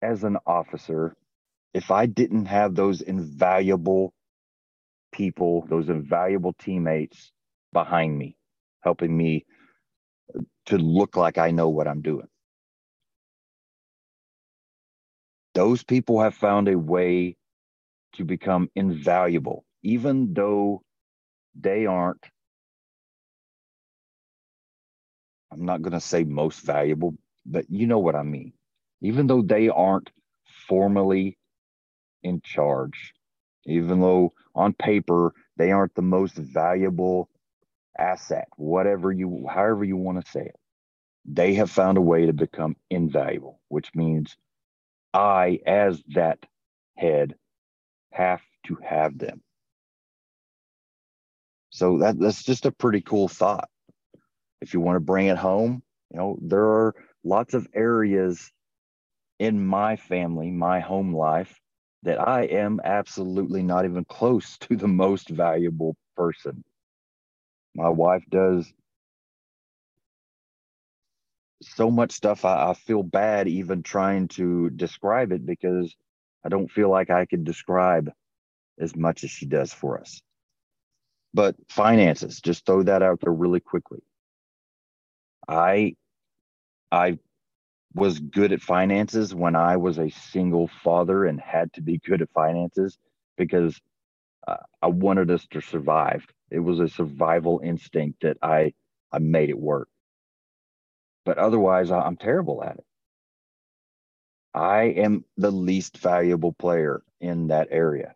as 0.01 0.23
an 0.23 0.37
officer 0.47 1.15
if 1.73 1.91
I 1.91 2.07
didn't 2.07 2.47
have 2.47 2.75
those 2.75 3.01
invaluable 3.01 4.13
people, 5.13 5.65
those 5.69 5.89
invaluable 5.89 6.53
teammates 6.53 7.31
behind 7.73 8.17
me, 8.17 8.37
helping 8.81 9.15
me 9.15 9.45
to 10.67 10.77
look 10.77 11.17
like 11.17 11.37
I 11.39 11.51
know 11.51 11.69
what 11.69 11.87
I'm 11.87 12.01
doing. 12.01 12.27
Those 15.55 15.83
people 15.83 16.21
have 16.21 16.35
found 16.35 16.67
a 16.67 16.77
way 16.77 17.37
to 18.15 18.25
become 18.25 18.69
invaluable, 18.75 19.65
even 19.83 20.33
though 20.33 20.83
they 21.59 21.85
aren't, 21.85 22.23
I'm 25.51 25.65
not 25.65 25.81
going 25.81 25.93
to 25.93 25.99
say 26.01 26.23
most 26.25 26.61
valuable, 26.61 27.15
but 27.45 27.65
you 27.69 27.87
know 27.87 27.99
what 27.99 28.15
I 28.15 28.23
mean. 28.23 28.53
Even 29.01 29.27
though 29.27 29.41
they 29.41 29.69
aren't 29.69 30.11
formally 30.67 31.37
in 32.23 32.41
charge, 32.41 33.13
even 33.65 34.01
though 34.01 34.33
on 34.55 34.73
paper 34.73 35.33
they 35.57 35.71
aren't 35.71 35.95
the 35.95 36.01
most 36.01 36.35
valuable 36.35 37.29
asset, 37.97 38.47
whatever 38.57 39.11
you, 39.11 39.47
however 39.49 39.83
you 39.85 39.97
want 39.97 40.23
to 40.23 40.31
say 40.31 40.41
it, 40.41 40.55
they 41.25 41.53
have 41.55 41.71
found 41.71 41.97
a 41.97 42.01
way 42.01 42.25
to 42.25 42.33
become 42.33 42.75
invaluable, 42.89 43.59
which 43.69 43.89
means 43.95 44.35
I, 45.15 45.59
as 45.65 46.03
that 46.09 46.39
head, 46.97 47.35
have 48.11 48.41
to 48.67 48.77
have 48.83 49.17
them. 49.17 49.41
So 51.71 51.99
that 51.99 52.19
that's 52.19 52.43
just 52.43 52.65
a 52.65 52.71
pretty 52.71 53.01
cool 53.01 53.27
thought. 53.27 53.69
If 54.61 54.73
you 54.73 54.81
want 54.81 54.97
to 54.97 55.01
bring 55.01 55.27
it 55.27 55.37
home, 55.37 55.83
you 56.11 56.19
know, 56.19 56.37
there 56.41 56.65
are 56.65 56.95
lots 57.23 57.53
of 57.53 57.67
areas 57.73 58.51
in 59.39 59.65
my 59.65 59.95
family, 59.95 60.51
my 60.51 60.79
home 60.79 61.15
life, 61.15 61.59
that 62.03 62.19
I 62.19 62.43
am 62.43 62.79
absolutely 62.83 63.63
not 63.63 63.85
even 63.85 64.05
close 64.05 64.57
to 64.59 64.75
the 64.75 64.87
most 64.87 65.29
valuable 65.29 65.95
person. 66.15 66.63
My 67.75 67.89
wife 67.89 68.23
does 68.29 68.71
so 71.61 71.91
much 71.91 72.11
stuff 72.11 72.45
I, 72.45 72.71
I 72.71 72.73
feel 72.73 73.03
bad 73.03 73.47
even 73.47 73.83
trying 73.83 74.27
to 74.29 74.69
describe 74.71 75.31
it 75.31 75.45
because 75.45 75.95
I 76.45 76.49
don't 76.49 76.71
feel 76.71 76.89
like 76.89 77.09
I 77.09 77.25
could 77.25 77.43
describe 77.43 78.11
as 78.79 78.95
much 78.95 79.23
as 79.23 79.31
she 79.31 79.45
does 79.45 79.73
for 79.73 79.99
us. 79.99 80.21
But 81.33 81.55
finances, 81.69 82.41
just 82.41 82.65
throw 82.65 82.83
that 82.83 83.03
out 83.03 83.21
there 83.21 83.33
really 83.33 83.59
quickly. 83.59 83.99
I 85.47 85.95
I 86.91 87.19
was 87.93 88.19
good 88.19 88.51
at 88.53 88.61
finances 88.61 89.33
when 89.33 89.55
I 89.55 89.77
was 89.77 89.97
a 89.99 90.09
single 90.09 90.67
father 90.83 91.25
and 91.25 91.39
had 91.39 91.73
to 91.73 91.81
be 91.81 91.99
good 91.99 92.21
at 92.21 92.29
finances 92.33 92.97
because 93.37 93.79
uh, 94.47 94.57
I 94.81 94.87
wanted 94.87 95.31
us 95.31 95.47
to 95.51 95.61
survive. 95.61 96.25
It 96.51 96.59
was 96.59 96.79
a 96.79 96.89
survival 96.89 97.61
instinct 97.63 98.21
that 98.21 98.37
I 98.41 98.73
I 99.11 99.19
made 99.19 99.49
it 99.49 99.59
work. 99.59 99.89
But 101.25 101.37
otherwise, 101.39 101.91
I'm 101.91 102.17
terrible 102.17 102.63
at 102.63 102.77
it. 102.77 102.85
I 104.53 104.83
am 104.83 105.25
the 105.37 105.51
least 105.51 105.97
valuable 105.99 106.53
player 106.53 107.03
in 107.21 107.47
that 107.47 107.69
area. 107.71 108.15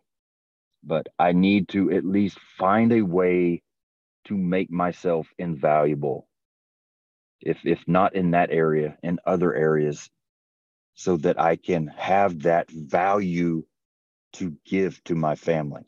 But 0.84 1.08
I 1.18 1.32
need 1.32 1.68
to 1.70 1.92
at 1.92 2.04
least 2.04 2.38
find 2.58 2.92
a 2.92 3.02
way 3.02 3.62
to 4.26 4.36
make 4.36 4.70
myself 4.70 5.28
invaluable. 5.38 6.28
If 7.40 7.66
if 7.66 7.86
not 7.88 8.14
in 8.16 8.32
that 8.32 8.50
area, 8.50 8.98
in 9.02 9.20
other 9.26 9.54
areas, 9.54 10.10
so 10.94 11.16
that 11.18 11.40
I 11.40 11.56
can 11.56 11.88
have 11.88 12.42
that 12.42 12.70
value 12.70 13.64
to 14.34 14.56
give 14.66 15.02
to 15.04 15.14
my 15.14 15.36
family. 15.36 15.82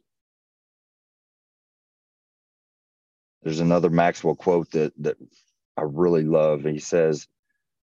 There's 3.43 3.61
another 3.61 3.91
Maxwell 3.91 4.37
quote 4.37 4.71
that 4.73 4.93
that 4.99 5.17
I 5.77 5.83
really 5.83 6.25
love. 6.25 6.65
He 6.65 6.79
says, 6.79 7.29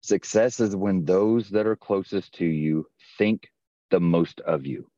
Success 0.03 0.61
is 0.61 0.75
when 0.75 1.05
those 1.05 1.51
that 1.51 1.67
are 1.67 1.77
closest 1.77 2.35
to 2.35 2.45
you 2.47 2.87
think 3.19 3.51
the 3.91 4.01
most 4.01 4.41
of 4.41 4.67
you. 4.67 4.91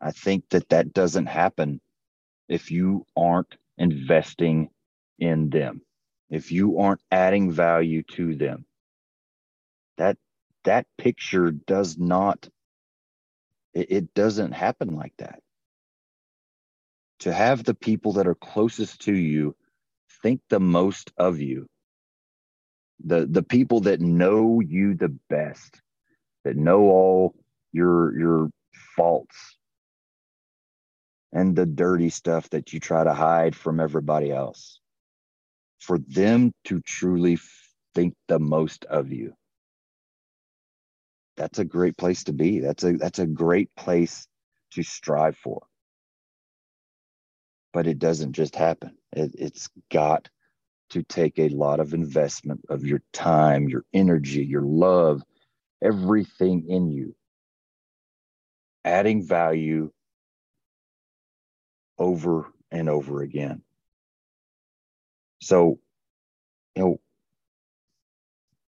I 0.00 0.12
think 0.12 0.48
that 0.50 0.68
that 0.70 0.92
doesn't 0.92 1.26
happen 1.26 1.80
if 2.48 2.70
you 2.70 3.06
aren't 3.16 3.56
investing 3.78 4.70
in 5.18 5.50
them, 5.50 5.82
if 6.30 6.50
you 6.50 6.78
aren't 6.78 7.02
adding 7.10 7.52
value 7.52 8.02
to 8.14 8.34
them. 8.34 8.64
That 9.98 10.16
that 10.64 10.86
picture 10.98 11.50
does 11.50 11.98
not 11.98 12.48
it, 13.74 13.90
it 13.90 14.14
doesn't 14.14 14.52
happen 14.52 14.96
like 14.96 15.14
that 15.18 15.40
to 17.22 17.32
have 17.32 17.64
the 17.64 17.74
people 17.74 18.14
that 18.14 18.26
are 18.26 18.34
closest 18.34 19.02
to 19.02 19.14
you 19.14 19.56
think 20.22 20.40
the 20.50 20.60
most 20.60 21.12
of 21.16 21.40
you. 21.40 21.66
The 23.04 23.26
the 23.26 23.42
people 23.42 23.80
that 23.80 24.00
know 24.00 24.60
you 24.60 24.94
the 24.94 25.16
best 25.28 25.80
that 26.44 26.56
know 26.56 26.82
all 26.82 27.34
your 27.72 28.18
your 28.18 28.50
faults 28.96 29.56
and 31.32 31.56
the 31.56 31.66
dirty 31.66 32.10
stuff 32.10 32.50
that 32.50 32.72
you 32.72 32.80
try 32.80 33.04
to 33.04 33.14
hide 33.14 33.56
from 33.56 33.80
everybody 33.80 34.30
else. 34.32 34.80
For 35.80 35.98
them 35.98 36.52
to 36.64 36.80
truly 36.80 37.38
think 37.94 38.14
the 38.28 38.38
most 38.38 38.84
of 38.84 39.12
you. 39.12 39.34
That's 41.36 41.58
a 41.58 41.64
great 41.64 41.96
place 41.96 42.24
to 42.24 42.32
be. 42.32 42.60
That's 42.60 42.84
a 42.84 42.92
that's 42.92 43.18
a 43.20 43.26
great 43.26 43.70
place 43.76 44.26
to 44.72 44.82
strive 44.82 45.36
for 45.36 45.62
but 47.72 47.86
it 47.86 47.98
doesn't 47.98 48.32
just 48.32 48.56
happen. 48.56 48.96
It, 49.12 49.34
it's 49.38 49.68
got 49.90 50.28
to 50.90 51.02
take 51.02 51.38
a 51.38 51.48
lot 51.48 51.80
of 51.80 51.94
investment 51.94 52.60
of 52.68 52.84
your 52.84 53.02
time, 53.12 53.68
your 53.68 53.84
energy, 53.94 54.44
your 54.44 54.62
love, 54.62 55.22
everything 55.82 56.68
in 56.68 56.90
you, 56.90 57.14
adding 58.84 59.26
value 59.26 59.90
over 61.98 62.52
and 62.70 62.88
over 62.88 63.22
again. 63.22 63.62
So, 65.40 65.78
you 66.76 66.82
know, 66.82 67.00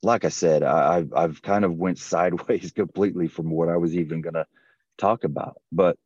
like 0.02 0.24
I 0.24 0.28
said, 0.28 0.62
I, 0.62 0.96
have 0.96 1.12
I've 1.14 1.42
kind 1.42 1.64
of 1.64 1.74
went 1.74 1.98
sideways 2.00 2.72
completely 2.72 3.28
from 3.28 3.50
what 3.50 3.68
I 3.68 3.76
was 3.76 3.96
even 3.96 4.22
to 4.34 4.46
talk 4.96 5.24
about, 5.24 5.60
but 5.70 5.96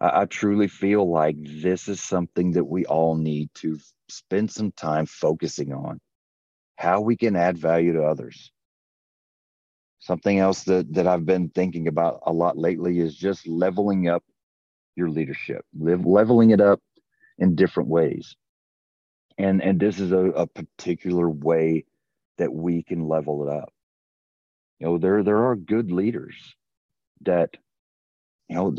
I, 0.00 0.22
I 0.22 0.24
truly 0.26 0.68
feel 0.68 1.08
like 1.10 1.36
this 1.40 1.88
is 1.88 2.02
something 2.02 2.52
that 2.52 2.64
we 2.64 2.84
all 2.86 3.16
need 3.16 3.50
to 3.56 3.78
spend 4.08 4.50
some 4.50 4.72
time 4.72 5.06
focusing 5.06 5.72
on 5.72 6.00
how 6.76 7.00
we 7.00 7.16
can 7.16 7.36
add 7.36 7.58
value 7.58 7.92
to 7.94 8.04
others. 8.04 8.52
Something 10.00 10.38
else 10.38 10.62
that, 10.64 10.92
that 10.94 11.06
I've 11.06 11.26
been 11.26 11.50
thinking 11.50 11.88
about 11.88 12.20
a 12.24 12.32
lot 12.32 12.56
lately 12.56 13.00
is 13.00 13.16
just 13.16 13.46
leveling 13.48 14.08
up 14.08 14.22
your 14.94 15.10
leadership, 15.10 15.64
live, 15.76 16.06
leveling 16.06 16.50
it 16.50 16.60
up 16.60 16.80
in 17.38 17.56
different 17.56 17.88
ways. 17.88 18.36
And, 19.38 19.62
and 19.62 19.78
this 19.78 20.00
is 20.00 20.12
a, 20.12 20.26
a 20.30 20.46
particular 20.46 21.28
way 21.28 21.84
that 22.38 22.52
we 22.52 22.82
can 22.82 23.08
level 23.08 23.46
it 23.48 23.52
up. 23.52 23.72
You 24.78 24.86
know, 24.86 24.98
there, 24.98 25.22
there 25.24 25.46
are 25.48 25.56
good 25.56 25.90
leaders 25.90 26.36
that, 27.22 27.50
you 28.48 28.56
know, 28.56 28.70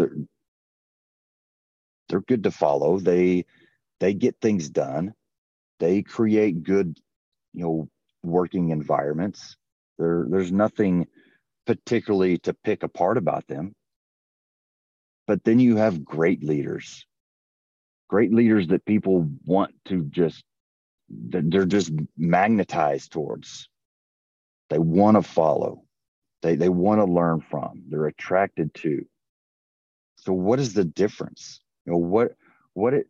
they're, 2.10 2.22
good 2.22 2.44
to 2.44 2.52
follow. 2.52 3.00
They 3.00 3.46
they 4.00 4.14
get 4.14 4.36
things 4.42 4.70
done. 4.70 5.14
They 5.80 6.02
create 6.02 6.64
good, 6.64 6.98
you 7.54 7.64
know, 7.64 7.90
working 8.24 8.70
environments. 8.70 9.56
There 9.98 10.26
there's 10.30 10.52
nothing 10.52 11.08
particularly 11.66 12.40
to 12.40 12.54
pick 12.54 12.84
apart 12.84 13.18
about 13.18 13.48
them. 13.48 13.76
But 15.28 15.44
then 15.44 15.60
you 15.60 15.78
have 15.78 16.04
great 16.04 16.44
leaders. 16.44 17.06
Great 18.10 18.34
leaders 18.34 18.68
that 18.70 18.86
people 18.86 19.30
want 19.46 19.74
to 19.86 20.04
just 20.06 20.44
they're 21.10 21.66
just 21.66 21.92
magnetized 22.18 23.12
towards. 23.12 23.68
They 24.70 24.80
want 24.80 25.18
to 25.18 25.24
follow. 25.24 25.84
They 26.42 26.56
they 26.56 26.70
want 26.70 27.00
to 27.00 27.06
learn 27.06 27.42
from. 27.42 27.84
They're 27.90 28.08
attracted 28.08 28.74
to. 28.76 29.06
So 30.18 30.34
what 30.34 30.60
is 30.60 30.74
the 30.74 30.86
difference? 30.86 31.62
Know 31.92 31.98
what 31.98 32.36
what 32.74 32.94
it 32.94 33.08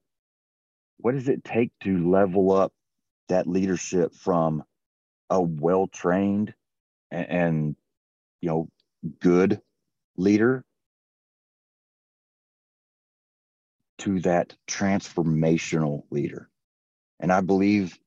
what 0.97 1.13
does 1.13 1.29
it 1.29 1.43
take 1.43 1.71
to 1.81 2.09
level 2.09 2.51
up 2.51 2.73
that 3.29 3.47
leadership 3.47 4.13
from 4.13 4.63
a 5.29 5.41
well 5.41 5.87
trained 5.87 6.53
and, 7.11 7.29
and 7.29 7.75
you 8.41 8.49
know 8.49 8.69
good 9.19 9.61
leader 10.17 10.63
to 13.99 14.19
that 14.21 14.55
transformational 14.67 16.03
leader? 16.09 16.49
And 17.19 17.31
i 17.31 17.41
believe 17.41 17.97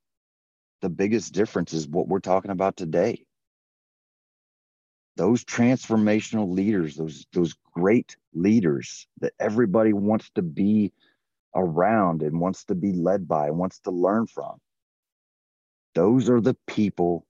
the 0.81 0.89
biggest 0.89 1.33
difference 1.33 1.73
is 1.73 1.87
what 1.87 2.09
we're 2.09 2.21
talking 2.21 2.51
about 2.51 2.77
today 2.77 3.25
those 5.17 5.45
transformational 5.45 6.51
leaders, 6.51 6.97
those 6.97 7.27
those 7.33 7.55
great 7.75 8.17
leaders 8.35 9.07
that 9.21 9.35
everybody 9.39 9.93
wants 9.93 10.31
to 10.35 10.43
be 10.43 10.93
around 11.55 12.23
and 12.23 12.41
wants 12.41 12.65
to 12.65 12.75
be 12.75 12.93
led 12.93 13.29
by, 13.29 13.49
and 13.49 13.59
wants 13.59 13.81
to 13.81 13.91
learn 13.91 14.27
from. 14.27 14.59
Those 15.95 16.31
are 16.31 16.41
the 16.41 16.57
people 16.67 17.27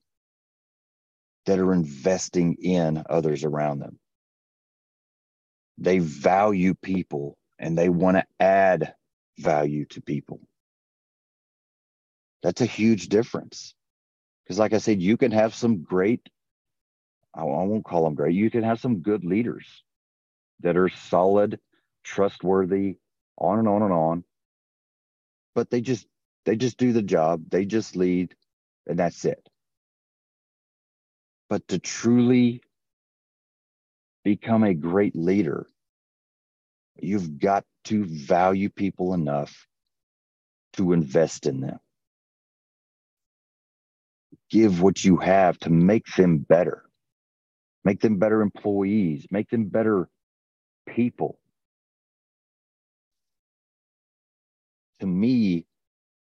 that 1.47 1.59
are 1.59 1.73
investing 1.73 2.55
in 2.63 3.03
others 3.11 3.45
around 3.45 3.81
them. 3.81 3.99
They 5.79 5.99
value 5.99 6.75
people 6.75 7.37
and 7.59 7.77
they 7.77 7.89
want 7.89 8.17
to 8.19 8.27
add 8.39 8.95
value 9.39 9.85
to 9.87 10.01
people. 10.01 10.41
That's 12.43 12.61
a 12.61 12.67
huge 12.67 13.09
difference. 13.09 13.75
Because, 14.45 14.59
like 14.59 14.73
I 14.73 14.79
said, 14.79 15.01
you 15.01 15.17
can 15.17 15.33
have 15.33 15.55
some 15.55 15.83
great 15.83 16.29
I 17.35 17.45
won't 17.45 17.85
call 17.85 18.05
them 18.05 18.15
great. 18.15 18.35
You 18.35 18.51
can 18.51 18.63
have 18.63 18.81
some 18.81 19.01
good 19.01 19.25
leaders 19.25 19.67
that 20.61 20.77
are 20.77 20.89
solid, 20.89 21.59
trustworthy, 22.05 22.97
on 23.39 23.59
and 23.59 23.69
on 23.69 23.83
and 23.83 23.93
on. 23.93 24.25
But 25.55 25.71
they 25.71 25.81
just 25.81 26.07
they 26.45 26.57
just 26.57 26.77
do 26.77 26.93
the 26.93 27.03
job. 27.03 27.45
They 27.51 27.65
just 27.65 27.97
lead, 27.97 28.35
and 28.87 28.99
that's 28.99 29.25
it. 29.25 29.49
But 31.49 31.67
to 31.69 31.79
truly 31.79 32.63
become 34.25 34.65
a 34.65 34.75
great 34.75 35.17
leader, 35.17 35.67
you've 36.97 37.39
got 37.39 37.65
to 37.85 38.05
value 38.05 38.69
people 38.69 39.15
enough 39.15 39.67
to 40.75 40.93
invest 40.93 41.47
in 41.47 41.61
them. 41.61 41.79
Give 44.51 44.81
what 44.83 45.05
you 45.05 45.17
have 45.17 45.59
to 45.61 45.71
make 45.71 46.07
them 46.15 46.39
better 46.39 46.85
make 47.85 48.01
them 48.01 48.19
better 48.19 48.43
employees, 48.43 49.27
make 49.31 49.51
them 49.51 49.65
better 49.65 50.09
people. 50.87 51.39
To 55.01 55.07
me, 55.07 55.67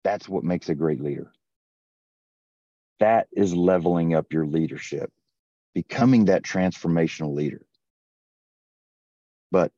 that's 0.03 0.27
what 0.27 0.43
makes 0.43 0.69
a 0.69 0.75
great 0.75 1.01
leader. 1.01 1.31
That 2.99 3.27
is 3.31 3.55
leveling 3.55 4.15
up 4.15 4.33
your 4.33 4.45
leadership, 4.45 5.11
becoming 5.73 6.25
that 6.25 6.43
transformational 6.43 7.33
leader. 7.33 7.65
But 9.51 9.71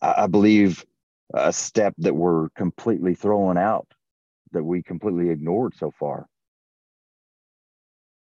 I 0.00 0.26
believe 0.26 0.84
a 1.32 1.52
step 1.52 1.94
that 1.98 2.14
we're 2.14 2.50
completely 2.50 3.14
throwing 3.14 3.56
out, 3.56 3.86
that 4.52 4.64
we 4.64 4.82
completely 4.82 5.30
ignored 5.30 5.74
so 5.76 5.90
far, 5.90 6.26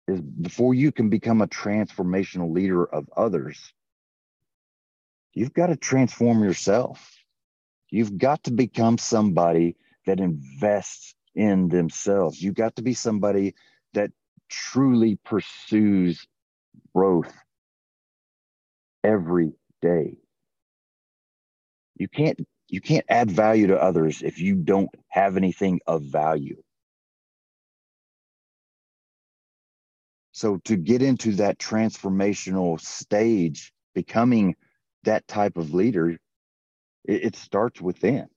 is 0.08 0.20
before 0.20 0.74
you 0.74 0.92
can 0.92 1.08
become 1.08 1.42
a 1.42 1.48
transformational 1.48 2.52
leader 2.52 2.84
of 2.84 3.08
others, 3.16 3.72
you've 5.34 5.54
got 5.54 5.66
to 5.68 5.76
transform 5.76 6.42
yourself. 6.42 7.16
You've 7.90 8.18
got 8.18 8.44
to 8.44 8.52
become 8.52 8.98
somebody 8.98 9.76
that 10.06 10.20
invests 10.20 11.14
in 11.34 11.68
themselves. 11.68 12.42
You've 12.42 12.54
got 12.54 12.76
to 12.76 12.82
be 12.82 12.94
somebody 12.94 13.54
that 13.94 14.10
truly 14.48 15.18
pursues 15.24 16.26
growth 16.94 17.32
every 19.04 19.52
day. 19.82 20.18
You 21.96 22.08
can't 22.08 22.38
you 22.68 22.80
can't 22.80 23.06
add 23.08 23.30
value 23.30 23.68
to 23.68 23.80
others 23.80 24.22
if 24.22 24.40
you 24.40 24.56
don't 24.56 24.90
have 25.08 25.36
anything 25.36 25.80
of 25.86 26.02
value. 26.02 26.62
So 30.36 30.58
to 30.66 30.76
get 30.76 31.00
into 31.00 31.32
that 31.36 31.58
transformational 31.58 32.78
stage, 32.78 33.72
becoming 33.94 34.54
that 35.04 35.26
type 35.26 35.56
of 35.56 35.72
leader, 35.72 36.10
it, 36.10 36.20
it 37.06 37.36
starts 37.36 37.80
within. 37.80 38.28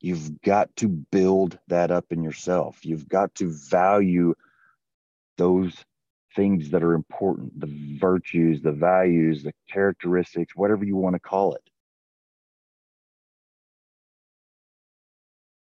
You've 0.00 0.40
got 0.40 0.74
to 0.76 0.88
build 0.88 1.58
that 1.68 1.90
up 1.90 2.06
in 2.12 2.22
yourself. 2.22 2.78
You've 2.82 3.10
got 3.10 3.34
to 3.34 3.50
value 3.50 4.32
those 5.36 5.84
things 6.34 6.70
that 6.70 6.82
are 6.82 6.94
important 6.94 7.60
the 7.60 7.98
virtues, 8.00 8.62
the 8.62 8.72
values, 8.72 9.42
the 9.42 9.52
characteristics, 9.70 10.56
whatever 10.56 10.82
you 10.82 10.96
want 10.96 11.12
to 11.12 11.20
call 11.20 11.56
it. 11.56 11.70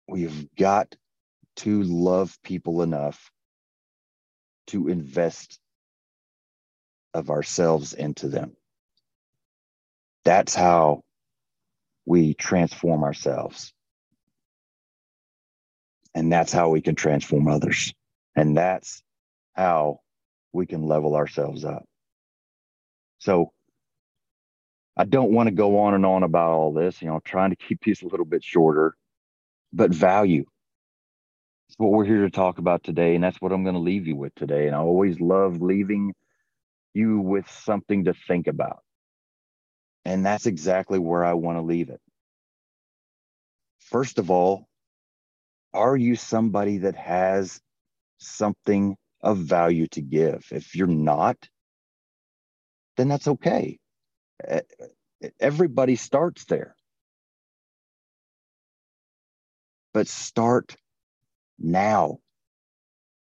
We've 0.07 0.47
got 0.55 0.95
to 1.55 1.81
love 1.81 2.37
people 2.43 2.83
enough 2.83 3.31
to 4.67 4.87
invest 4.87 5.59
of 7.13 7.29
ourselves 7.29 7.93
into 7.93 8.27
them. 8.27 8.55
That's 10.25 10.53
how 10.53 11.03
we 12.05 12.33
transform 12.33 13.03
ourselves. 13.03 13.73
And 16.13 16.31
that's 16.31 16.51
how 16.51 16.69
we 16.69 16.81
can 16.81 16.95
transform 16.95 17.47
others. 17.47 17.93
And 18.35 18.57
that's 18.57 19.03
how 19.53 19.99
we 20.53 20.65
can 20.65 20.83
level 20.83 21.15
ourselves 21.15 21.65
up. 21.65 21.85
So 23.19 23.51
I 24.95 25.05
don't 25.05 25.31
want 25.31 25.47
to 25.47 25.55
go 25.55 25.79
on 25.79 25.93
and 25.93 26.05
on 26.05 26.23
about 26.23 26.51
all 26.51 26.73
this, 26.73 27.01
you 27.01 27.07
know, 27.07 27.19
trying 27.23 27.51
to 27.51 27.55
keep 27.55 27.83
these 27.83 28.01
a 28.01 28.07
little 28.07 28.25
bit 28.25 28.43
shorter, 28.43 28.95
but 29.71 29.91
value. 29.91 30.45
What 31.75 31.91
we're 31.91 32.05
here 32.05 32.21
to 32.21 32.31
talk 32.31 32.57
about 32.57 32.83
today. 32.83 33.13
And 33.13 33.23
that's 33.23 33.41
what 33.41 33.51
I'm 33.51 33.63
going 33.63 33.75
to 33.75 33.81
leave 33.81 34.07
you 34.07 34.15
with 34.15 34.33
today. 34.35 34.67
And 34.67 34.75
I 34.75 34.79
always 34.79 35.19
love 35.19 35.61
leaving 35.61 36.13
you 36.93 37.19
with 37.19 37.47
something 37.51 38.05
to 38.05 38.13
think 38.13 38.47
about. 38.47 38.79
And 40.05 40.25
that's 40.25 40.45
exactly 40.45 40.97
where 40.97 41.23
I 41.23 41.33
want 41.33 41.57
to 41.57 41.61
leave 41.61 41.89
it. 41.89 41.99
First 43.79 44.17
of 44.17 44.31
all, 44.31 44.67
are 45.73 45.95
you 45.95 46.15
somebody 46.15 46.79
that 46.79 46.95
has 46.95 47.59
something 48.17 48.95
of 49.21 49.37
value 49.37 49.87
to 49.87 50.01
give? 50.01 50.47
If 50.51 50.75
you're 50.75 50.87
not, 50.87 51.37
then 52.95 53.09
that's 53.09 53.27
okay. 53.27 53.77
Everybody 55.39 55.95
starts 55.95 56.45
there. 56.45 56.75
But 59.93 60.07
start 60.07 60.75
now. 61.59 62.19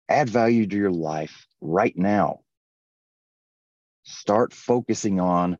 Add 0.07 0.29
value 0.29 0.67
to 0.67 0.75
your 0.75 0.91
life 0.91 1.47
right 1.61 1.97
now. 1.97 2.41
Start 4.03 4.53
focusing 4.53 5.19
on 5.19 5.57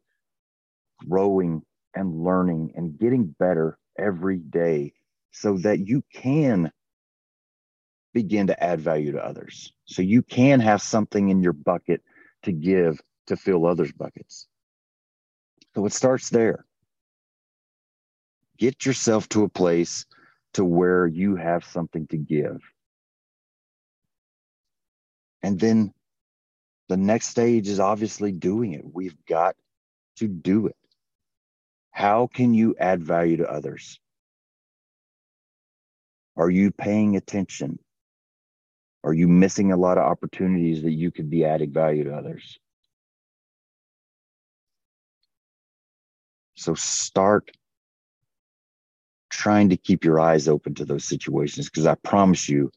growing 1.09 1.63
and 1.95 2.23
learning 2.23 2.73
and 2.75 2.97
getting 2.99 3.35
better 3.39 3.77
every 3.97 4.37
day 4.37 4.93
so 5.31 5.57
that 5.57 5.87
you 5.87 6.03
can 6.13 6.71
begin 8.13 8.47
to 8.47 8.63
add 8.63 8.79
value 8.79 9.11
to 9.11 9.25
others. 9.25 9.73
So 9.85 10.01
you 10.01 10.21
can 10.21 10.59
have 10.59 10.81
something 10.81 11.29
in 11.29 11.41
your 11.41 11.53
bucket 11.53 12.01
to 12.43 12.51
give 12.51 13.01
to 13.27 13.35
fill 13.35 13.65
others' 13.65 13.91
buckets. 13.91 14.47
So 15.73 15.85
it 15.85 15.93
starts 15.93 16.29
there. 16.29 16.65
Get 18.57 18.85
yourself 18.85 19.27
to 19.29 19.43
a 19.43 19.49
place 19.49 20.05
to 20.55 20.63
where 20.63 21.05
you 21.05 21.35
have 21.35 21.65
something 21.65 22.07
to 22.07 22.17
give. 22.17 22.61
And 25.43 25.59
then 25.59 25.93
the 26.87 26.95
next 26.95 27.27
stage 27.27 27.67
is 27.67 27.81
obviously 27.81 28.31
doing 28.31 28.71
it. 28.71 28.83
We've 28.85 29.17
got 29.25 29.55
to 30.17 30.29
do 30.29 30.67
it. 30.67 30.77
How 31.91 32.27
can 32.27 32.53
you 32.53 32.73
add 32.79 33.03
value 33.03 33.37
to 33.37 33.51
others? 33.51 33.99
Are 36.37 36.49
you 36.49 36.71
paying 36.71 37.17
attention? 37.17 37.77
Are 39.03 39.13
you 39.13 39.27
missing 39.27 39.73
a 39.73 39.77
lot 39.77 39.97
of 39.97 40.05
opportunities 40.05 40.83
that 40.83 40.91
you 40.91 41.11
could 41.11 41.29
be 41.29 41.43
adding 41.43 41.71
value 41.71 42.05
to 42.05 42.15
others? 42.15 42.59
So 46.55 46.75
start 46.75 47.51
trying 49.35 49.69
to 49.69 49.77
keep 49.77 50.03
your 50.03 50.19
eyes 50.19 50.47
open 50.47 50.73
to 50.75 50.85
those 50.85 51.05
situations 51.05 51.69
because 51.69 51.85
I 51.85 51.95
promise 51.95 52.49
you, 52.49 52.71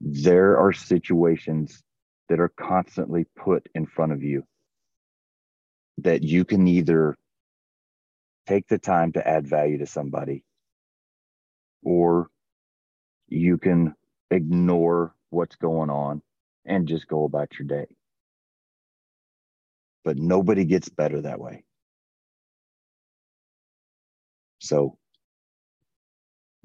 there 0.00 0.58
are 0.58 0.72
situations 0.72 1.82
that 2.28 2.40
are 2.40 2.52
constantly 2.56 3.26
put 3.36 3.68
in 3.74 3.86
front 3.86 4.12
of 4.12 4.22
you 4.22 4.44
that 5.98 6.22
you 6.22 6.44
can 6.44 6.66
either 6.66 7.16
take 8.46 8.66
the 8.68 8.78
time 8.78 9.12
to 9.12 9.26
add 9.26 9.46
value 9.46 9.78
to 9.78 9.86
somebody 9.86 10.44
or 11.82 12.28
you 13.28 13.56
can 13.58 13.94
ignore 14.30 15.14
what's 15.30 15.56
going 15.56 15.90
on 15.90 16.22
and 16.64 16.88
just 16.88 17.06
go 17.08 17.24
about 17.24 17.58
your 17.58 17.66
day. 17.66 17.86
But 20.04 20.18
nobody 20.18 20.64
gets 20.64 20.88
better 20.88 21.22
that 21.22 21.40
way. 21.40 21.64
So, 24.58 24.98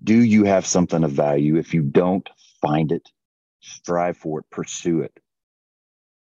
do 0.03 0.15
you 0.23 0.45
have 0.45 0.65
something 0.65 1.03
of 1.03 1.11
value? 1.11 1.57
If 1.57 1.73
you 1.73 1.81
don't, 1.81 2.27
find 2.61 2.91
it, 2.91 3.09
strive 3.59 4.17
for 4.17 4.39
it, 4.39 4.45
pursue 4.49 5.01
it. 5.01 5.17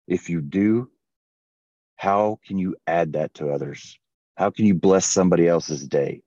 If 0.07 0.31
you 0.31 0.41
do, 0.41 0.91
how 1.97 2.39
can 2.47 2.59
you 2.59 2.77
add 2.87 3.15
that 3.15 3.35
to 3.35 3.51
others? 3.51 3.99
How 4.37 4.51
can 4.51 4.67
you 4.67 4.75
bless 4.75 5.07
somebody 5.07 5.49
else's 5.49 5.87
day? 5.89 6.23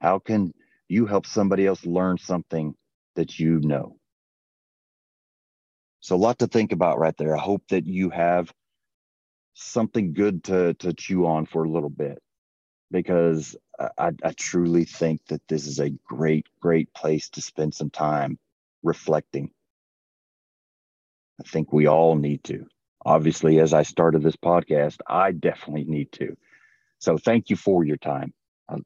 How 0.00 0.18
can 0.18 0.54
you 0.88 1.04
help 1.06 1.26
somebody 1.26 1.66
else 1.66 1.84
learn 1.84 2.16
something 2.16 2.74
that 3.16 3.38
you 3.38 3.60
know? 3.60 3.98
So, 6.00 6.14
a 6.14 6.16
lot 6.16 6.38
to 6.38 6.46
think 6.46 6.72
about 6.72 6.98
right 6.98 7.16
there. 7.18 7.36
I 7.36 7.40
hope 7.40 7.62
that 7.70 7.84
you 7.84 8.08
have 8.10 8.52
something 9.54 10.14
good 10.14 10.44
to, 10.44 10.74
to 10.74 10.92
chew 10.92 11.26
on 11.26 11.44
for 11.44 11.64
a 11.64 11.68
little 11.68 11.90
bit 11.90 12.22
because 12.90 13.56
I, 13.78 14.12
I 14.22 14.32
truly 14.32 14.84
think 14.84 15.24
that 15.26 15.42
this 15.48 15.66
is 15.66 15.78
a 15.78 15.90
great, 15.90 16.46
great 16.60 16.92
place 16.94 17.28
to 17.30 17.42
spend 17.42 17.74
some 17.74 17.90
time 17.90 18.38
reflecting. 18.82 19.50
I 21.40 21.48
think 21.48 21.72
we 21.72 21.86
all 21.86 22.16
need 22.16 22.44
to 22.44 22.66
obviously, 23.08 23.58
as 23.58 23.72
I 23.72 23.82
started 23.82 24.22
this 24.22 24.36
podcast, 24.36 24.98
I 25.06 25.32
definitely 25.32 25.84
need 25.84 26.12
to. 26.12 26.36
So 26.98 27.16
thank 27.16 27.50
you 27.50 27.56
for 27.56 27.84
your 27.84 27.96
time. 27.96 28.32
I, 28.68 28.76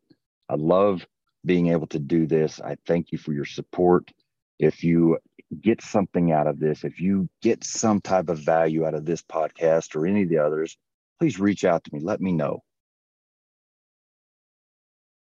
I 0.48 0.54
love 0.54 1.06
being 1.44 1.68
able 1.68 1.88
to 1.88 1.98
do 1.98 2.26
this. 2.26 2.60
I 2.60 2.76
thank 2.86 3.10
you 3.10 3.18
for 3.18 3.32
your 3.32 3.44
support. 3.44 4.10
If 4.58 4.84
you 4.84 5.18
get 5.60 5.82
something 5.82 6.30
out 6.30 6.46
of 6.46 6.60
this, 6.60 6.84
if 6.84 7.00
you 7.00 7.28
get 7.40 7.64
some 7.64 8.00
type 8.00 8.28
of 8.28 8.38
value 8.38 8.86
out 8.86 8.94
of 8.94 9.04
this 9.04 9.22
podcast 9.22 9.96
or 9.96 10.06
any 10.06 10.22
of 10.22 10.28
the 10.28 10.38
others, 10.38 10.76
please 11.18 11.40
reach 11.40 11.64
out 11.64 11.82
to 11.84 11.90
me. 11.92 12.00
Let 12.00 12.20
me 12.20 12.32
know. 12.32 12.62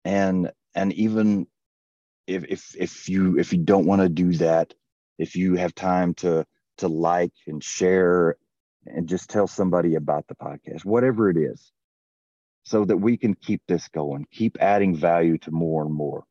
And 0.06 0.52
and 0.76 0.92
even 0.92 1.48
if 2.28 2.44
if 2.44 2.76
if 2.78 3.08
you 3.08 3.38
if 3.40 3.52
you 3.52 3.58
don't 3.58 3.86
want 3.86 4.02
to 4.02 4.08
do 4.08 4.34
that, 4.34 4.72
if 5.18 5.34
you 5.34 5.56
have 5.56 5.74
time 5.74 6.14
to 6.14 6.46
to 6.78 6.86
like 6.88 7.32
and 7.48 7.62
share 7.62 8.36
and 8.86 9.08
just 9.08 9.28
tell 9.30 9.48
somebody 9.48 9.96
about 9.96 10.28
the 10.28 10.36
podcast, 10.36 10.84
whatever 10.84 11.28
it 11.28 11.36
is, 11.36 11.72
so 12.62 12.84
that 12.84 12.98
we 12.98 13.16
can 13.16 13.34
keep 13.34 13.62
this 13.66 13.88
going, 13.88 14.28
keep 14.30 14.56
adding 14.60 14.94
value 14.94 15.38
to 15.38 15.50
more 15.50 15.84
and 15.84 15.92
more. 15.92 16.24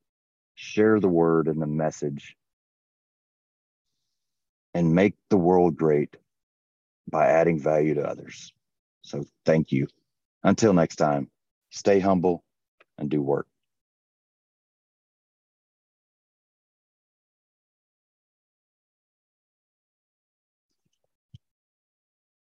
Share 0.56 1.02
the 1.02 1.10
word 1.10 1.50
and 1.50 1.62
the 1.62 1.68
message 1.68 2.38
and 4.74 4.96
make 4.96 5.16
the 5.30 5.38
world 5.38 5.76
great 5.76 6.16
by 7.12 7.28
adding 7.28 7.60
value 7.60 7.96
to 7.96 8.08
others. 8.08 8.54
So 9.02 9.26
thank 9.46 9.74
you. 9.74 9.88
Until 10.44 10.72
next 10.72 10.96
time, 10.96 11.30
stay 11.72 12.00
humble 12.00 12.46
and 12.98 13.10
do 13.10 13.22
work. 13.22 13.48